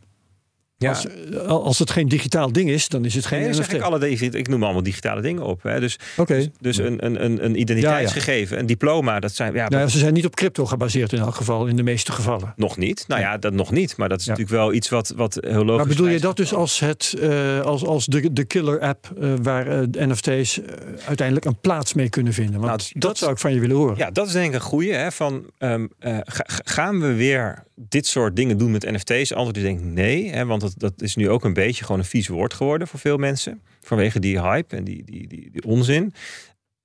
[0.79, 0.89] Ja.
[0.89, 1.07] als,
[1.47, 4.49] als het geen digitaal ding is, dan is het geen Nee, zeg ik, alle, ik
[4.49, 5.63] noem allemaal digitale dingen op.
[5.63, 5.81] Hè.
[5.81, 6.51] Dus, Oké.
[6.61, 10.35] dus een, een, een, identiteitsgegeven, een diploma, dat zijn ja, Nou ze zijn niet op
[10.37, 12.53] crypto gebaseerd in elk geval, in de meeste gevallen.
[12.57, 13.05] nog niet.
[13.09, 13.97] Nou ja, dat nog niet.
[13.97, 16.55] Maar dat is natuurlijk wel iets wat, wat heel logisch Maar bedoel je dat dus
[16.55, 20.67] als, het, eh, als, als de, de killer app eh, waar eh, de NFT's eh,
[21.07, 22.61] uiteindelijk een plaats mee kunnen vinden?
[22.61, 23.97] Want Nou, dat, dat- zou ik van je willen horen.
[23.97, 24.93] Ja, dat is denk ik een goede.
[24.93, 29.33] Hè, van, ehm, eh, ga- ga- gaan we weer dit soort dingen doen met NFT's?
[29.33, 30.31] Antwoord is denk ik nee.
[30.31, 33.01] Hè, want dat, dat is nu ook een beetje gewoon een vies woord geworden voor
[33.01, 33.63] veel mensen.
[33.81, 36.15] Vanwege die hype en die, die, die, die onzin.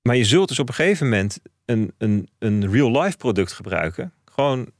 [0.02, 4.12] Maar je zult dus op een gegeven moment een, een, een real-life product gebruiken.
[4.24, 4.70] Gewoon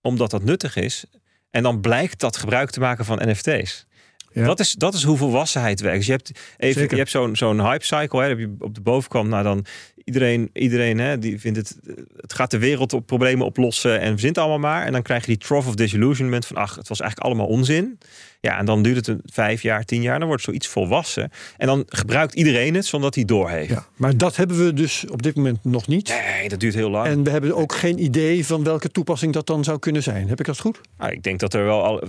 [0.00, 1.04] omdat dat nuttig is.
[1.50, 3.86] En dan blijkt dat gebruik te maken van NFT's.
[4.32, 4.44] Ja.
[4.44, 5.96] Dat, is, dat is hoe volwassenheid werkt.
[5.96, 6.90] Dus je hebt, even, Zeker.
[6.90, 8.22] je hebt zo'n zo'n hype cycle.
[8.22, 9.28] Hè, heb je op de bovenkant.
[9.28, 9.64] Nou, dan
[10.06, 11.76] iedereen, iedereen hè, die vindt het.
[12.16, 14.00] Het gaat de wereld op problemen oplossen.
[14.00, 14.86] En verzint allemaal maar.
[14.86, 16.46] En dan krijg je die trough of disillusionment.
[16.46, 17.98] Van ach, het was eigenlijk allemaal onzin.
[18.40, 20.18] Ja, en dan duurt het een vijf jaar, tien jaar.
[20.18, 21.30] Dan wordt zoiets volwassen.
[21.56, 23.70] En dan gebruikt iedereen het zonder dat hij doorheeft.
[23.70, 26.08] Ja, maar dat hebben we dus op dit moment nog niet.
[26.38, 27.06] Nee, dat duurt heel lang.
[27.06, 30.28] En we hebben ook geen idee van welke toepassing dat dan zou kunnen zijn.
[30.28, 30.80] Heb ik dat goed?
[30.98, 32.02] Nou, ik denk dat er wel al.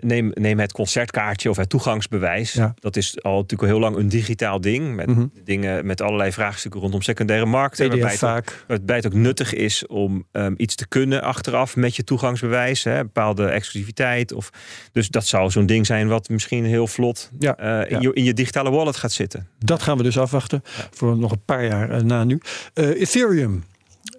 [0.00, 2.52] Neem, neem het concertkaartje of het toegangsbewijs.
[2.52, 2.74] Ja.
[2.78, 4.94] Dat is al natuurlijk al heel lang een digitaal ding.
[4.94, 5.26] Met Mhm.
[5.44, 7.88] dingen met allerlei vraagstukken rondom secundaire markten.
[7.88, 8.64] waarbij PDF het, ook, vaak.
[8.68, 12.84] waarbij het ook nuttig is om ehm, iets te kunnen achteraf met je toegangsbewijs.
[12.84, 14.32] Hè, bepaalde exclusiviteit.
[14.32, 14.50] Of,
[14.92, 18.08] dus dat zou zo'n ding zijn wat misschien heel vlot Ja, eh, in, ja.
[18.08, 19.48] je, in je digitale wallet gaat zitten.
[19.58, 22.40] Dat gaan we dus afwachten voor nog een paar jaar eh, na nu.
[22.74, 23.64] Eh, Ethereum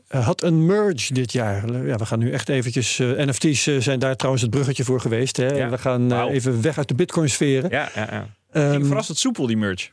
[0.08, 1.86] had een merge dit jaar.
[1.86, 3.00] Ja, we gaan nu echt eventjes...
[3.00, 5.38] eh, NFT's eh, zijn daar trouwens het bruggetje voor geweest.
[5.38, 5.48] Hè?
[5.48, 5.70] Ja.
[5.70, 7.70] We gaan eh, even weg uit de bitcoin-sferen.
[7.70, 8.28] Ja, ja, ja.
[8.52, 9.90] Ehm, Ging verrassend soepel die merch.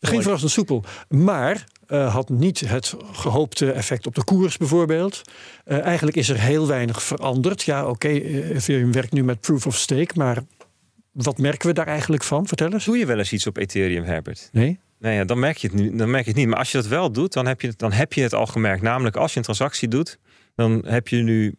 [0.00, 0.84] Ging verrassend soepel.
[1.08, 5.22] Maar eh, had niet het gehoopte effect op de koers bijvoorbeeld.
[5.64, 7.62] Eh, eigenlijk is er heel weinig veranderd.
[7.62, 10.10] Ja, oké, Ethereum werkt nu met proof of stake.
[10.14, 10.38] Maar
[11.12, 12.46] wat merken we daar eigenlijk van?
[12.46, 12.84] Vertel eens.
[12.84, 14.48] Doe je wel eens iets op Ethereum, Herbert?
[14.52, 14.80] Nee?
[14.98, 16.48] Nee, ja, dan, merk je het nu, dan merk je het niet.
[16.48, 18.46] Maar als je dat wel doet, dan heb je het, dan heb je het al
[18.46, 18.82] gemerkt.
[18.82, 20.18] Namelijk, als je een transactie doet,
[20.54, 21.54] dan heb je nu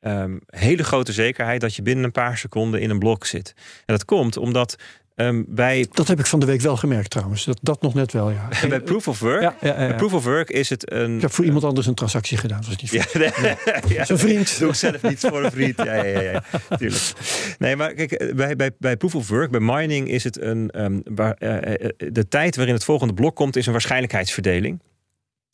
[0.00, 3.52] ehm, hele grote zekerheid dat je binnen een paar seconden in een blok zit.
[3.56, 4.76] En dat komt omdat
[5.18, 7.44] ehm, bij, Dat heb ik van de week wel gemerkt trouwens.
[7.44, 8.48] Dat, dat nog net wel, ja.
[8.68, 9.94] bij Proof of Work, Ja, ja, ja.
[9.94, 11.14] Proof of Work is het een...
[11.14, 12.60] Ik heb voor iemand anders een transactie gedaan.
[12.60, 13.56] Dat was niet nee,
[13.96, 14.58] ja, zijn vriend.
[14.58, 15.76] Doe ik zelf niet voor een vriend.
[15.76, 16.42] Ja, ja, ja, ja,
[16.76, 17.12] tuurlijk.
[17.58, 20.70] Nee, maar kijk, eh, bij, bij, bij proof of work, bij mining is het een.
[20.70, 24.80] ehm, waar, eh, eh, de tijd waarin het volgende blok komt, is een waarschijnlijkheidsverdeling.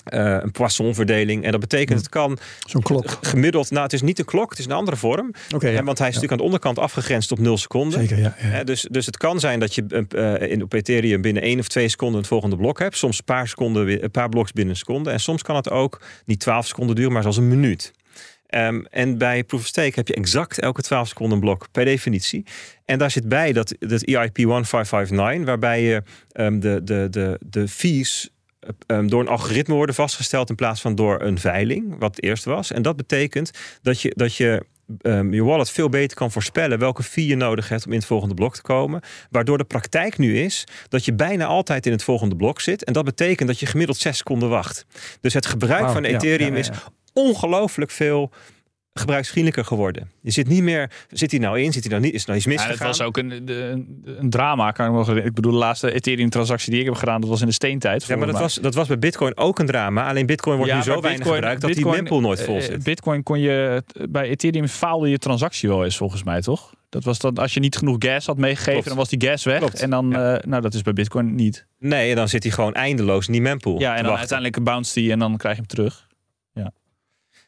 [0.05, 1.45] Eh, een Poissonverdeling.
[1.45, 3.19] En dat betekent, het kan Zo'n klok.
[3.21, 5.35] gemiddeld, nou het is niet een klok, het is een andere vorm.
[5.49, 5.69] Ja.
[5.69, 8.01] Hè, want hij is natuurlijk aan de onderkant afgegrensd op 0 seconden.
[8.01, 8.37] Zeker, ja.
[8.43, 8.65] ja.
[8.65, 11.89] Dus, dus het kan zijn dat je eh, in, op Ethereum binnen één of twee
[11.89, 12.97] seconden het volgende blok hebt.
[12.97, 15.11] Soms een paar, seconden, een paar bloks binnen een seconde.
[15.11, 17.93] En soms kan het ook niet 12 seconden duren, maar zelfs een minuut.
[18.47, 21.85] Ehm, en bij Proof of Stake heb je exact elke 12 seconden een blok, per
[21.85, 22.45] definitie.
[22.85, 26.03] En daar zit bij dat, dat EIP 1559, waarbij je
[26.33, 28.31] ehm, de, de, de, de fees
[28.87, 32.45] ehm, door een algoritme worden vastgesteld in plaats van door een veiling, wat het eerst
[32.45, 32.73] was.
[32.73, 33.51] En dat betekent
[33.83, 34.67] dat je, dat je
[35.01, 38.07] ehm, je wallet veel beter kan voorspellen welke fee je nodig hebt om in het
[38.07, 39.01] volgende blok te komen.
[39.31, 42.85] Waardoor de praktijk nu is dat je bijna altijd in het volgende blok zit.
[42.85, 44.87] En dat betekent dat je gemiddeld 6 seconden wacht.
[45.21, 46.71] Dus het gebruik van Ethereum ja, ja, is
[47.13, 48.33] ongelooflijk veel
[48.99, 50.11] gebruiksvriendelijker geworden.
[50.21, 52.39] Je zit niet meer, zit hij nou in, zit hij nou niet, is er nou
[52.39, 52.87] iets Ja, misgegaan?
[52.89, 54.71] het was ook een, een, een drama.
[54.71, 57.53] Kan ik, ik bedoel, de laatste Ethereum-transactie die ik heb gedaan, dat was in de
[57.53, 58.05] steentijd.
[58.05, 60.09] ja, maar dat was, dat was bij Bitcoin ook een drama.
[60.09, 62.63] Alleen Bitcoin wordt Ja, nu zo weinig gebruikt dat Bitcoin, die mempool nooit vol eh,
[62.63, 62.83] zit.
[62.83, 66.73] Bitcoin kon je, bij Ethereum faalde je transactie wel eens volgens mij, toch?
[66.89, 68.89] Dat was dan, als je niet genoeg gas had meegegeven, Klopt.
[68.89, 69.59] dan was die gas weg.
[69.59, 69.81] Klopt.
[69.81, 70.37] En dan, Ja.
[70.37, 71.67] eh, nou dat is bij Bitcoin niet.
[71.79, 73.79] Nee, dan zit hij gewoon eindeloos in die mempool.
[73.81, 74.19] Ja, en dan wachten.
[74.19, 76.07] uiteindelijk bounce die en dan krijg je hem terug.
[76.53, 76.73] Ja.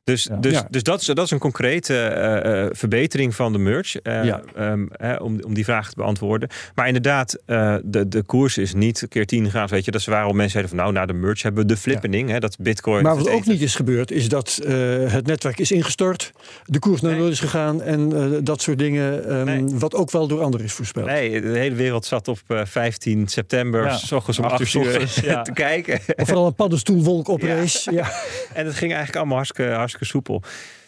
[0.06, 0.66] Dus, Ja.
[0.70, 4.00] dus dat, is, dat is een concrete eh, eh, verbetering van de merge.
[4.02, 4.42] eh, Ja.
[4.56, 6.48] ehm, hè, om, om die vraag te beantwoorden.
[6.74, 9.66] Maar inderdaad, eh, de, de koers is niet keer 10 gegaan.
[9.68, 11.76] Weet je, dat is waarom mensen zeiden van nou, na de merge hebben we de
[11.76, 12.30] flippening.
[12.30, 13.02] Hè, dat bitcoin.
[13.02, 14.74] Maar wat ook niet is gebeurd, is dat eh,
[15.12, 16.32] het netwerk is ingestort,
[16.64, 17.20] de koers naar Nee.
[17.20, 19.64] nul is gegaan en eh, dat soort dingen, ehm, Nee.
[19.78, 21.06] wat ook wel door anderen is voorspeld.
[21.06, 23.96] Nee, de hele wereld zat op eh, 15 september, Ja.
[23.96, 25.42] s ochtends om Acht 8 uur uur 's ochtends, ja.
[25.52, 26.00] te kijken.
[26.16, 27.86] Of vooral een paddenstoelwolk oprees.
[27.90, 28.10] Ja.
[28.54, 30.42] En het ging eigenlijk allemaal hartstikke, hartstikke soepel.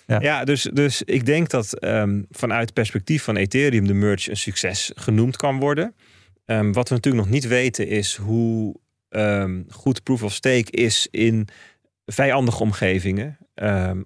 [0.06, 0.20] Ja.
[0.20, 4.36] Ja, dus, dus ik denk dat ehm, vanuit het perspectief van Ethereum de merge een
[4.36, 5.94] succes genoemd kan worden.
[6.44, 8.76] Ehm, wat we natuurlijk nog niet weten is hoe
[9.08, 11.48] ehm, goed proof of stake is in
[12.06, 13.38] vijandige omgevingen.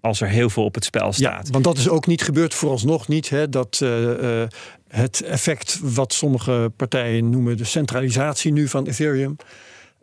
[0.00, 1.48] als er heel veel op het spel Ja, staat.
[1.48, 3.28] want dat is ook niet gebeurd, vooralsnog niet.
[3.28, 4.48] Hè, dat eh, eh,
[4.88, 9.36] het effect wat sommige partijen noemen de centralisatie nu van Ethereum,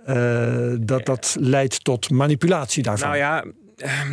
[0.05, 3.07] eh, dat dat leidt tot manipulatie daarvan.
[3.07, 3.45] Nou ja,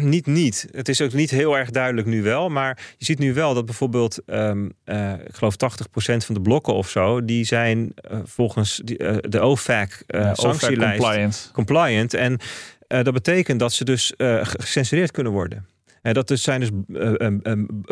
[0.00, 0.68] niet niet.
[0.70, 2.48] Het is ook niet heel erg duidelijk nu wel.
[2.48, 6.74] Maar je ziet nu wel dat bijvoorbeeld, ehm, eh, ik geloof 80% van de blokken
[6.74, 11.50] of zo, die zijn eh, volgens die, eh, de OFAC Ja, sanctielijst compliant.
[11.52, 12.14] compliant.
[12.14, 12.38] En
[12.86, 14.12] dat betekent dat ze dus
[14.42, 15.66] gecensureerd kunnen worden.
[16.02, 16.70] En dat dus zijn dus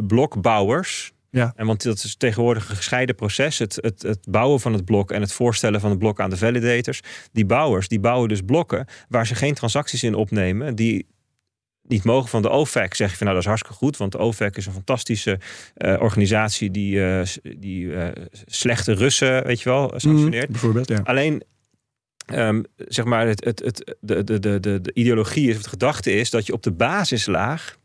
[0.07, 1.13] blokbouwers.
[1.31, 1.53] Ja.
[1.57, 3.59] En want dat is tegenwoordig een gescheiden proces.
[3.59, 6.37] Het, het, het bouwen van het blok en het voorstellen van het blok aan de
[6.37, 7.01] validators.
[7.33, 10.75] Die bouwers, die bouwen dus blokken waar ze geen transacties in opnemen.
[10.75, 11.07] Die
[11.89, 12.95] niet mogen van de OFAC.
[12.95, 13.97] Zeg je van nou dat is hartstikke goed.
[13.97, 15.39] Want de OFAC is een fantastische
[15.75, 17.27] eh, organisatie die, eh,
[17.57, 20.47] die eh, slechte Russen, weet je wel, sanctioneert.
[20.47, 21.01] Mm, bijvoorbeeld, ja.
[21.05, 21.43] Alleen,
[22.27, 25.69] ehm, zeg maar, het, het, het, de, de, de, de, de ideologie is, of de
[25.69, 27.79] gedachte is dat je op de basislaag,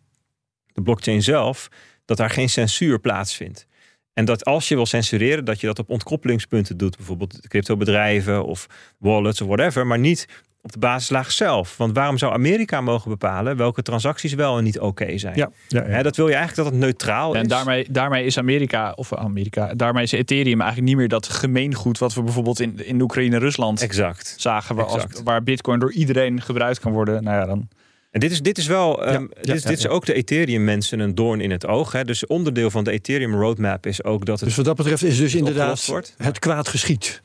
[0.74, 1.68] de blockchain zelf,
[2.06, 3.68] dat daar geen censuur plaatsvindt.
[4.14, 6.98] En dat als je wil censureren, dat je dat op ontkoppelingspunten doet.
[6.98, 9.88] Bijvoorbeeld cryptobedrijven of wallets of whatever.
[9.88, 10.28] Maar niet
[10.62, 11.78] op de basislaag zelf.
[11.78, 15.36] Want waarom zou Amerika mogen bepalen welke transacties wel en niet oké zijn?
[15.36, 15.90] Ja, ja, ja.
[15.90, 17.42] Hè, dat wil je eigenlijk dat het neutraal is.
[17.42, 21.98] En daarmee, daarmee is Amerika, of Amerika, daarmee is Ethereum eigenlijk niet meer dat gemeengoed
[21.98, 24.34] wat we bijvoorbeeld in, in Oekraïne en Rusland Exact.
[24.38, 27.24] zagen, waar, als, waar Bitcoin door iedereen gebruikt kan worden.
[27.24, 27.68] Nou ja, dan.
[28.12, 30.14] En dit is, dit is wel, ehm, ja, dit, is, ja, dit is ook de
[30.14, 31.92] Ethereum-mensen een doorn in het oog.
[31.92, 32.06] Hè?
[32.06, 34.48] Dus onderdeel van de Ethereum roadmap is ook dat het.
[34.48, 36.14] Dus wat dat betreft is dus inderdaad wordt.
[36.18, 37.22] het kwaad geschied.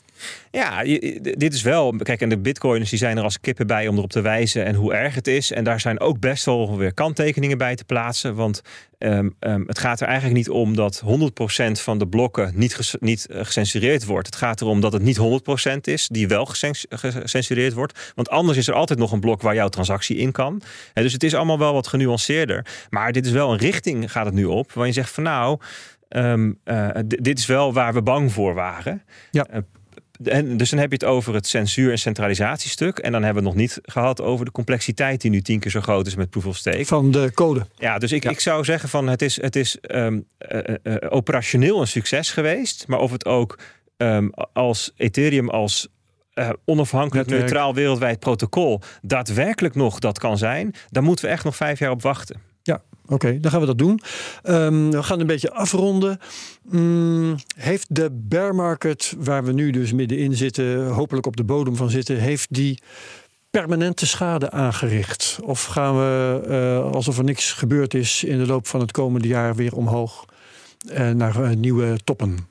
[0.51, 0.83] Ja,
[1.21, 1.97] dit is wel.
[1.97, 4.75] Kijk, en de bitcoiners die zijn er als kippen bij om erop te wijzen en
[4.75, 5.53] hoe erg het is.
[5.53, 8.35] En daar zijn ook best wel weer kanttekeningen bij te plaatsen.
[8.35, 8.63] Want
[8.99, 12.97] ehm, ehm, het gaat er eigenlijk niet om dat 100% van de blokken niet, ges-
[13.01, 14.27] niet eh, gecensureerd wordt.
[14.27, 18.13] Het gaat erom dat het niet 100% is die wel gecens- gecensureerd wordt.
[18.15, 20.63] Want anders is er altijd nog een blok waar jouw transactie in kan.
[20.93, 22.67] Hè, dus het is allemaal wel wat genuanceerder.
[22.91, 24.73] Maar dit is wel een richting gaat het nu op.
[24.73, 25.59] Waar je zegt van nou,
[26.09, 29.03] ehm, eh, dit is wel waar we bang voor waren.
[29.31, 29.47] Ja.
[29.47, 29.59] Eh,
[30.23, 32.99] en dus dan heb je het over het censuur- en centralisatiestuk.
[32.99, 35.71] En dan hebben we het nog niet gehad over de complexiteit die nu tien keer
[35.71, 36.87] zo groot is met proof of stake.
[36.87, 37.67] Van de code.
[37.77, 38.31] Ja, dus ik, Ja.
[38.31, 42.31] ik zou zeggen van het is, het is ehm, eh, eh, eh, operationeel een succes
[42.31, 42.85] geweest.
[42.89, 43.59] Maar of het ook
[43.97, 45.89] ehm, als Ethereum als
[46.65, 47.51] onafhankelijk, Netwerk.
[47.51, 51.91] neutraal wereldwijd protocol daadwerkelijk nog dat kan zijn, daar moeten we echt nog vijf jaar
[51.91, 52.41] op wachten.
[53.07, 54.01] Oké, dan gaan we dat doen.
[54.43, 56.19] Ehm, we gaan een beetje afronden.
[56.63, 61.77] Mm, heeft de bear market, waar we nu dus middenin zitten, hopelijk op de bodem
[61.77, 62.79] van zitten, heeft die
[63.51, 65.39] permanente schade aangericht?
[65.43, 69.29] Of gaan we, eh, alsof er niks gebeurd is, in de loop van het komende
[69.29, 70.25] jaar weer omhoog
[70.89, 72.49] eh, naar eh, nieuwe toppen?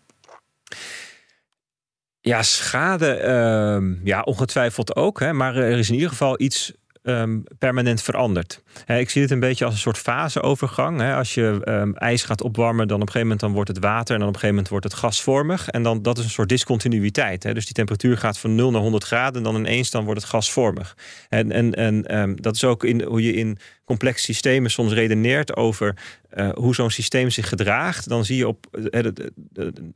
[2.20, 5.20] Ja, schade, ehm, ja, ongetwijfeld ook.
[5.20, 6.74] Hè, maar er is in ieder geval iets
[7.04, 8.64] ehm, permanent veranderd.
[8.86, 11.02] Hè, ik zie het een beetje als een soort faseovergang.
[11.02, 14.14] Als je ehm, ijs gaat opwarmen, dan op een gegeven moment dan wordt het water
[14.14, 15.70] en dan op een gegeven moment wordt het gasvormig.
[15.70, 17.42] En dan dat is een soort discontinuïteit.
[17.42, 20.30] Dus die temperatuur gaat van 0 naar 100 graden en dan ineens dan wordt het
[20.30, 20.98] gasvormig.
[21.30, 25.56] En, en, en ehm, dat is ook in, hoe je in complexe systemen soms redeneert
[25.56, 25.96] over
[26.30, 28.10] eh, hoe zo'n systeem zich gedraagt.
[28.10, 29.92] Dan zie je op eh, de, de, de, de-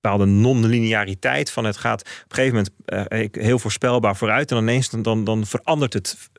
[0.00, 4.90] bepaalde non-lineariteit van het gaat op een gegeven moment eh, heel voorspelbaar vooruit en ineens
[4.90, 6.30] dan, dan, verandert het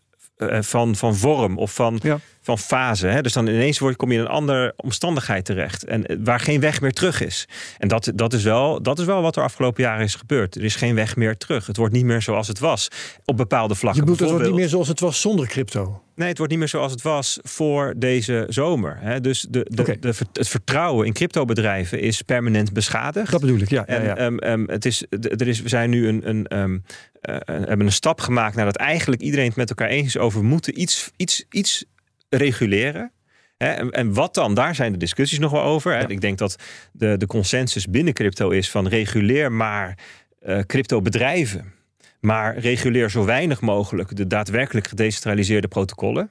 [0.50, 2.20] van, van vorm of van, Ja.
[2.42, 3.08] van fase.
[3.08, 3.22] Hè?
[3.22, 6.60] Dus dan ineens word, kom je in een andere omstandigheid terecht en eh, waar geen
[6.60, 7.48] weg meer terug is.
[7.78, 10.56] En dat, dat, is wel, dat is wel wat er afgelopen jaren is gebeurd.
[10.56, 11.68] Er is geen weg meer terug.
[11.68, 12.88] Het wordt niet meer zoals het was
[13.26, 14.02] op bepaalde Je vlakken.
[14.02, 16.02] bedoelt, het wordt niet meer zoals het was zonder crypto.
[16.22, 18.98] Nee, het wordt niet meer zoals het was voor deze zomer.
[19.00, 19.22] Hè?
[19.22, 23.32] Dus de, de, de, het vertrouwen in cryptobedrijven is permanent beschadigd.
[23.32, 23.86] Dat bedoel ik, ja.
[23.86, 24.16] En ja.
[24.18, 26.78] ehm, ehm, het is, er is, we zijn nu een, een, ehm,
[27.22, 30.18] eh, een- hebben een stap gemaakt naar dat eigenlijk iedereen het met elkaar eens is
[30.18, 31.86] over moeten iets, iets, iets
[32.30, 33.12] reguleren.
[33.58, 34.54] En, wat dan?
[34.54, 35.94] Daar zijn de discussies nog wel over.
[35.94, 36.08] Ja.
[36.08, 36.56] Ik denk dat
[36.92, 39.98] de, de consensus binnen crypto is van reguleer maar
[40.40, 41.74] eh cryptobedrijven.
[42.22, 46.30] Maar reguleer zo weinig mogelijk de daadwerkelijk gedecentraliseerde protocollen.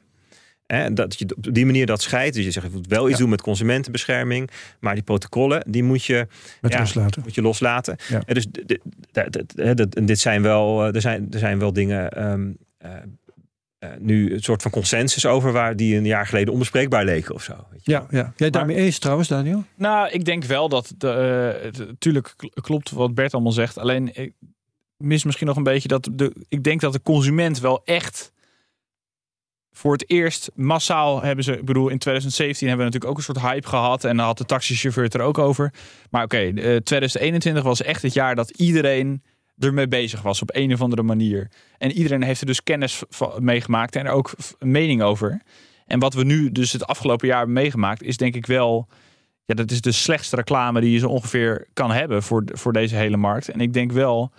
[0.66, 2.34] Hè, dat je op die manier dat scheidt.
[2.34, 3.18] Dus je zegt, je moet wel iets Ja.
[3.18, 4.50] doen met consumentenbescherming.
[4.80, 6.26] Maar die protocollen, die moet je
[6.60, 6.78] Met ja.
[6.78, 7.22] loslaten.
[7.22, 7.96] moet je loslaten.
[8.08, 8.22] Ja.
[8.26, 8.46] En dus
[10.04, 12.90] dit zijn wel, eh, er zijn, er zijn wel dingen ehm, eh,
[13.78, 17.42] eh, nu een soort van consensus over waar die een jaar geleden onbespreekbaar leken of
[17.42, 17.66] zo.
[17.70, 18.32] Weet je Ja, ja.
[18.36, 19.64] Jij daarmee eens trouwens, Daniel?
[19.74, 20.94] Nou, ik denk wel dat.
[20.98, 21.08] De,
[21.62, 23.78] het- Natuurlijk klopt wat Bert allemaal zegt.
[23.78, 24.32] Alleen ik
[25.00, 26.08] mis misschien nog een beetje dat.
[26.12, 28.32] De, ik denk dat de consument wel echt.
[29.72, 31.58] Voor het eerst massaal hebben ze.
[31.58, 34.04] Ik bedoel, in 2017 hebben we natuurlijk ook een soort hype gehad.
[34.04, 35.72] En dan had de taxichauffeur het er ook over.
[36.10, 39.22] Maar oké, eh, 2021 was echt het jaar dat iedereen
[39.58, 41.50] ermee bezig was op een of andere manier.
[41.78, 43.02] En iedereen heeft er dus kennis
[43.38, 45.42] meegemaakt en er ook mening over.
[45.86, 48.88] En wat we nu dus het afgelopen jaar hebben meegemaakt, is denk ik wel.
[49.44, 52.96] Ja, dat is de slechtste reclame die je zo ongeveer kan hebben voor, voor deze
[52.96, 53.48] hele markt.
[53.48, 54.32] En ik denk wel,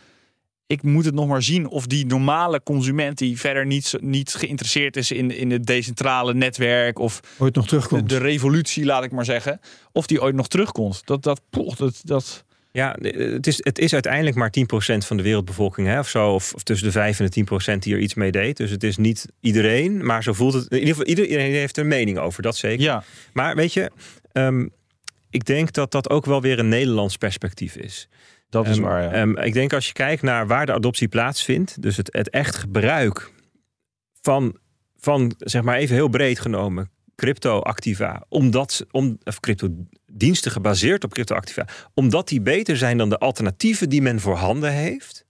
[0.71, 4.97] ik moet het nog maar zien of die normale consument die verder niet, niet geïnteresseerd
[4.97, 8.09] is in, in het decentrale netwerk of Ooit nog de, terugkomt.
[8.09, 9.59] de revolutie, laat ik maar zeggen,
[9.91, 11.01] of die ooit nog terugkomt.
[11.05, 14.63] Dat, dat, poch, dat, dat, Ja, het is, het is uiteindelijk maar 10%
[14.97, 16.33] van de wereldbevolking hè, of zo.
[16.33, 18.57] Of, of tussen de 5 en de 10% die er iets mee deed.
[18.57, 20.67] Dus het is niet iedereen, maar zo voelt het.
[20.69, 22.83] In ieder geval, iedereen heeft er een mening over, dat zeker.
[22.83, 23.03] ja,
[23.33, 23.91] Maar weet je,
[24.31, 24.65] ehm,
[25.29, 28.07] ik denk dat dat ook wel weer een Nederlands perspectief is.
[28.51, 29.03] Dat is Ehm, waar.
[29.03, 29.11] Ja.
[29.11, 32.55] ehm, ik denk als je kijkt naar waar de adoptie plaatsvindt, dus het, het echt
[32.55, 33.31] gebruik
[34.21, 34.57] van,
[34.97, 41.67] van, zeg maar even heel breed genomen, crypto-activa, omdat, om, of crypto-diensten gebaseerd op crypto-activa,
[41.93, 45.25] omdat die beter zijn dan de alternatieven die men voorhanden heeft.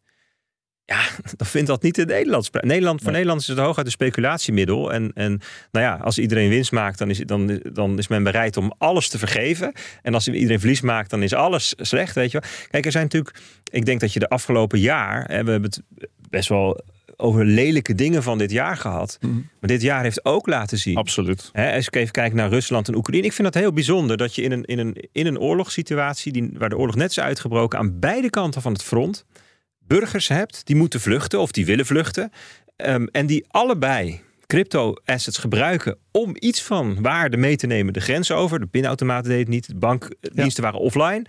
[0.86, 1.02] Ja,
[1.38, 2.50] dan vindt dat niet in Nederlands.
[2.50, 3.16] pra- Nederland, voor Nee.
[3.16, 4.94] Nederland is het hooguit een speculatiemiddel.
[4.94, 8.58] En, en nou ja, als iedereen winst maakt, dan is, dan, dan is men bereid
[8.58, 9.74] om alles te vergeven.
[10.02, 12.50] En als iedereen verlies maakt, dan is alles slecht, weet je wel.
[12.70, 13.36] Kijk, er zijn natuurlijk...
[13.72, 15.24] Ik denk dat je de afgelopen jaar...
[15.28, 15.82] Hè, we hebben het
[16.30, 16.82] best wel
[17.18, 19.18] over lelijke dingen van dit jaar gehad.
[19.22, 19.34] Mhm.
[19.34, 20.96] Maar dit jaar heeft ook laten zien...
[20.96, 21.50] Absoluut.
[21.52, 23.26] Hè, als ik even kijk naar Rusland en Oekraïne.
[23.26, 26.32] Ik vind dat heel bijzonder dat je in een, in een, in een oorlogssituatie...
[26.32, 27.80] Die, waar de oorlog net is uitgebroken...
[27.80, 29.26] aan beide kanten van het front...
[29.98, 32.32] burgers hebt die moeten vluchten of die willen vluchten...
[32.76, 35.98] ehm, en die allebei crypto-assets gebruiken...
[36.12, 38.60] om iets van waarde mee te nemen de grens over.
[38.60, 41.26] De pinautomaten deden het niet, de bankdiensten waren offline.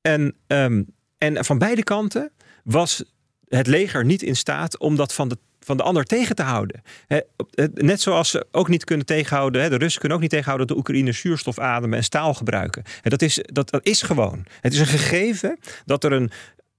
[0.00, 0.82] En, ehm,
[1.18, 2.32] en van beide kanten
[2.64, 3.04] was
[3.48, 6.82] het leger niet in staat om dat van de van de ander tegen te houden.
[7.74, 10.82] Net zoals ze ook niet kunnen tegenhouden, de Russen kunnen ook niet tegenhouden dat de
[10.82, 12.82] Oekraïners zuurstof ademen en staal gebruiken.
[13.02, 14.46] Dat, is, dat, dat is gewoon.
[14.60, 16.30] Het is een gegeven dat er een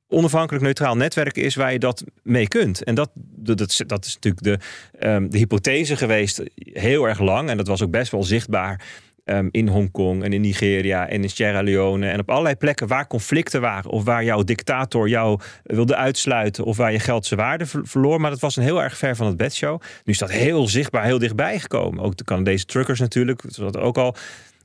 [0.09, 2.83] onafhankelijk neutraal netwerk is waar je dat mee kunt.
[2.83, 3.57] En dat, dat,
[3.87, 4.57] dat is- natuurlijk de,
[4.99, 7.49] ehm, de hypothese geweest heel erg lang.
[7.49, 8.81] En dat was ook best wel zichtbaar
[9.25, 12.07] ehm, in Hongkong en in Nigeria en in Sierra Leone.
[12.09, 13.91] En op allerlei plekken waar conflicten waren.
[13.91, 16.63] Of waar jouw dictator jou wilde uitsluiten.
[16.63, 18.21] Of waar je geld zijn waarde ver- verloor.
[18.21, 19.81] Maar dat was een heel erg ver van het bedshow.
[20.03, 22.03] Nu is dat heel zichtbaar, heel dichtbij gekomen.
[22.03, 23.55] Ook de Canadese truckers natuurlijk.
[23.55, 24.15] Dat ook al,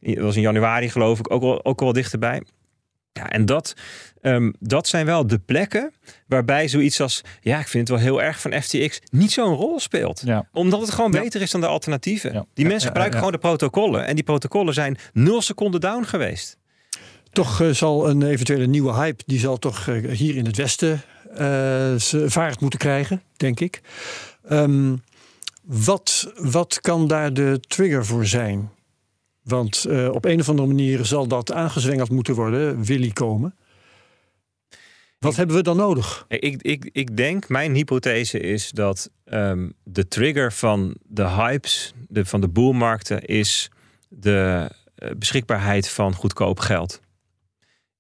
[0.01, 2.43] dat was in januari geloof ik, ook al, ook al dichterbij.
[3.13, 3.75] Ja, en dat,
[4.25, 5.93] ehm, dat zijn wel de plekken
[6.27, 9.81] waarbij zoiets als, ja, ik vind het wel heel erg van FTX, niet zo'n rol
[9.81, 10.23] speelt.
[10.25, 10.49] Ja.
[10.53, 12.33] Omdat het gewoon beter is dan de alternatieven.
[12.33, 12.47] Ja.
[12.55, 14.07] Die mensen gebruiken gewoon de protocollen.
[14.07, 16.57] En die protocollen zijn nul seconden down geweest.
[17.33, 21.03] Toch eh, zal een eventuele nieuwe hype, die zal toch eh, hier in het Westen
[21.97, 23.81] zijn vaart moeten krijgen, denk ik.
[24.49, 24.97] Ehm,
[25.63, 28.71] wat, wat kan daar de trigger voor zijn?
[29.43, 33.55] Want op een of andere manier zal dat aangezwengeld moeten worden, wil die komen.
[35.25, 36.25] Wat Ik- hebben we dan nodig?
[36.29, 42.25] Ik, ik, ik denk, mijn hypothese is dat ehm, de trigger van de hypes, de,
[42.25, 43.71] van de boelmarkten, is
[44.09, 47.01] de eh, beschikbaarheid van goedkoop geld.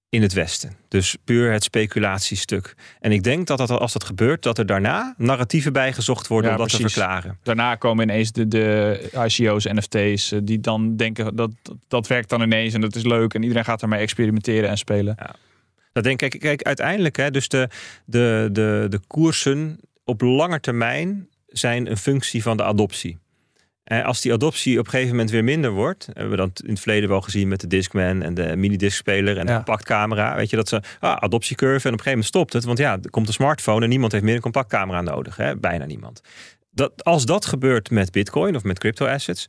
[0.08, 0.76] In het Westen.
[0.88, 2.74] Dus puur het speculatiestuk.
[3.00, 6.56] En ik denk dat, dat als dat gebeurt, dat er daarna narratieven bijgezocht worden Ja,
[6.56, 7.38] om dat te verklaren.
[7.42, 12.28] Daarna komen ineens de, de ICO's, NFT's, eh, die dan denken dat dat, dat werkt
[12.28, 15.16] dan ineens en dat is leuk en iedereen gaat ermee experimenteren en spelen.
[15.94, 17.68] Dat denk ik, kijk, uiteindelijk, hè, dus de,
[18.04, 23.18] de, de, de koersen op lange termijn zijn een functie van de adoptie.
[23.84, 26.70] En als die adoptie op een gegeven moment weer minder wordt, hebben we dat in
[26.70, 29.56] het verleden wel gezien met de Discman en de minidiscspeler en de Ja.
[29.56, 30.34] compactcamera.
[30.36, 32.92] Weet je dat ze, ah, adoptiecurve en op een gegeven moment stopt het, want ja,
[33.02, 35.36] er komt een smartphone en niemand heeft meer een compactcamera nodig.
[35.36, 35.56] Hè?
[35.56, 36.20] Bijna niemand.
[36.70, 39.48] Dat, als dat gebeurt met Bitcoin of met crypto assets,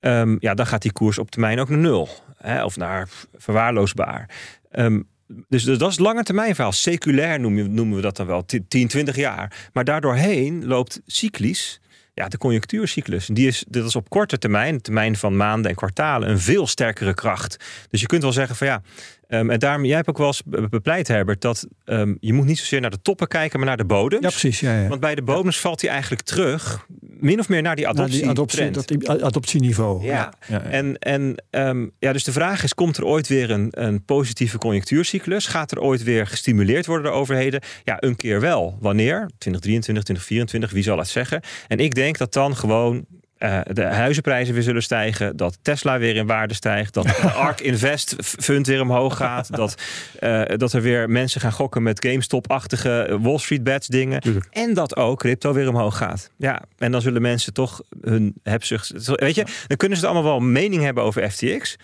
[0.00, 2.08] ehm, ja, dan gaat die koers op termijn ook naar nul.
[2.36, 2.64] Hè?
[2.64, 4.30] Of naar verwaarloosbaar.
[4.70, 5.00] Ehm,
[5.48, 6.72] dus, dat is lange termijn verhaal.
[6.72, 8.44] Seculair noemen, we dat dan wel.
[8.44, 9.68] 10, 20 jaar.
[9.72, 11.80] Maar daardoorheen loopt cyclisch.
[12.14, 13.26] Ja, de conjunctuurcyclus.
[13.26, 17.14] Die is, dat is op korte termijn, termijn van maanden en kwartalen, een veel sterkere
[17.14, 17.56] kracht.
[17.90, 18.82] Dus je kunt wel zeggen van ja.
[19.28, 22.46] Ehm, en daarom, jij hebt ook wel eens be- bepleit, Herbert, dat ehm, je moet
[22.46, 24.22] niet zozeer naar de toppen kijken, maar naar de bodems.
[24.22, 24.60] Ja, precies.
[24.60, 24.88] Ja, ja.
[24.88, 28.20] Want bij de bodems valt hij eigenlijk terug, min of meer naar die Naar adoptie.
[28.20, 30.04] die adoptie, dat adoptieniveau.
[30.04, 30.12] ja.
[30.14, 30.60] Ja, ja.
[30.62, 34.58] En, en ehm, ja, dus de vraag is: komt er ooit weer een, een positieve
[34.58, 35.46] conjunctuurcyclus?
[35.46, 37.60] Gaat er ooit weer gestimuleerd worden door overheden?
[37.84, 38.76] Ja, een keer wel.
[38.80, 39.30] Wanneer?
[39.38, 41.40] 2023, 2024, wie zal het zeggen?
[41.68, 43.06] En ik denk dat dan gewoon.
[43.38, 48.14] Eh, de huizenprijzen weer zullen stijgen, dat Tesla weer in waarde stijgt, dat ARK Invest
[48.18, 49.82] Fund weer omhoog gaat, dat,
[50.18, 54.20] eh, dat er weer mensen gaan gokken met GameStop-achtige Wall Street bets dingen.
[54.20, 54.46] Tuurlijk.
[54.50, 56.30] En dat ook crypto weer omhoog gaat.
[56.36, 58.92] Ja, en dan zullen mensen toch hun hebzucht.
[59.04, 61.76] Weet je, dan kunnen ze het allemaal wel mening hebben over FTX.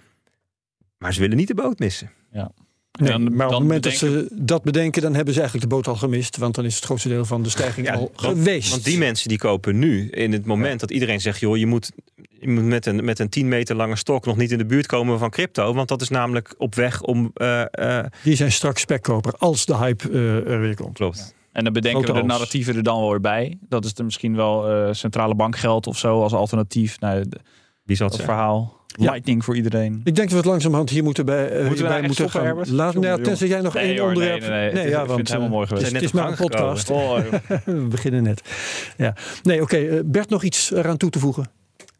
[0.98, 2.10] Maar ze willen niet de boot missen.
[3.00, 5.40] Nee, dan- maar op dan het moment bedenken- dat ze dat bedenken, dan hebben ze
[5.40, 6.36] eigenlijk de boot al gemist.
[6.36, 8.70] Want dan is het grootste deel van de stijging al want, geweest.
[8.70, 11.40] Want die mensen die kopen nu, in het moment dat iedereen zegt...
[11.40, 11.92] joh, je moet,
[12.40, 14.86] je moet met, een, met een 10 meter lange stok nog niet in de buurt
[14.86, 15.74] komen van crypto.
[15.74, 17.30] Want dat is namelijk op weg om...
[17.34, 17.64] eh,
[17.98, 20.94] eh, Die zijn straks spekkoper als de hype eh, er weer komt.
[20.96, 21.34] klopt.
[21.52, 22.38] En dan bedenken Grote we de als.
[22.38, 23.58] narratieven er dan wel weer bij.
[23.68, 27.00] Dat is er misschien wel eh, centrale bankgeld of zo als alternatief.
[27.00, 27.40] Nou, de-
[27.84, 28.26] Die zal het dat
[29.00, 29.10] Ja.
[29.10, 29.92] Lightning voor iedereen.
[30.04, 32.14] Ik denk dat we het langzamerhand hier moeten bij, eh, Moeten we hierbij nou moeten
[32.14, 32.46] stoppen, gaan.
[32.48, 32.68] Herbert?
[32.68, 34.40] Laat, nou, tenzij jij nog één hoor, onderwerp...
[34.40, 34.68] nee, nee, nee.
[34.68, 35.86] Het is- ja, ik vind want het helemaal eh, mooi geweest.
[35.86, 36.88] Het, is- is maar een podcast.
[37.64, 38.42] we beginnen net.
[38.96, 39.14] Ja.
[39.42, 39.76] Nee, oké.
[39.76, 41.50] eh, Bert, nog iets eraan toe te voegen?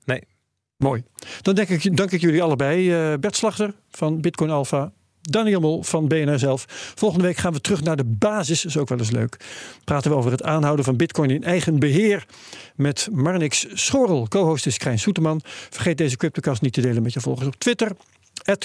[0.05, 0.23] Nee.
[0.77, 1.03] Mooi.
[1.43, 2.93] Dan denk ik, dank ik jullie allebei.
[2.93, 4.93] Eh, Bert Slachter van Bitcoin Alpha.
[5.31, 6.65] Daniel Mol van BNR zelf.
[6.95, 8.65] Volgende week gaan we terug naar de basis.
[8.65, 9.37] Is ook wel eens leuk.
[9.85, 12.27] Praten we over het aanhouden van Bitcoin in eigen beheer.
[12.75, 14.29] Met Marnix Schorrel.
[14.29, 15.41] Co-host is Krijn Soeterman.
[15.71, 17.93] Vergeet deze Cryptocast niet te delen met je volgers op Twitter.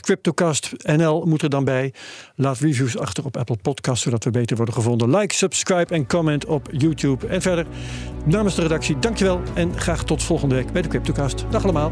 [0.01, 1.93] CryptocastNL moet er dan bij.
[2.35, 5.15] Laat reviews achter op Apple Podcasts, zodat we beter worden gevonden.
[5.15, 7.27] Like, subscribe en comment op YouTube.
[7.27, 7.65] En verder,
[8.25, 9.41] namens de redactie, dankjewel.
[9.53, 11.45] En graag tot volgende week bij de Cryptocast.
[11.49, 11.91] Dag allemaal.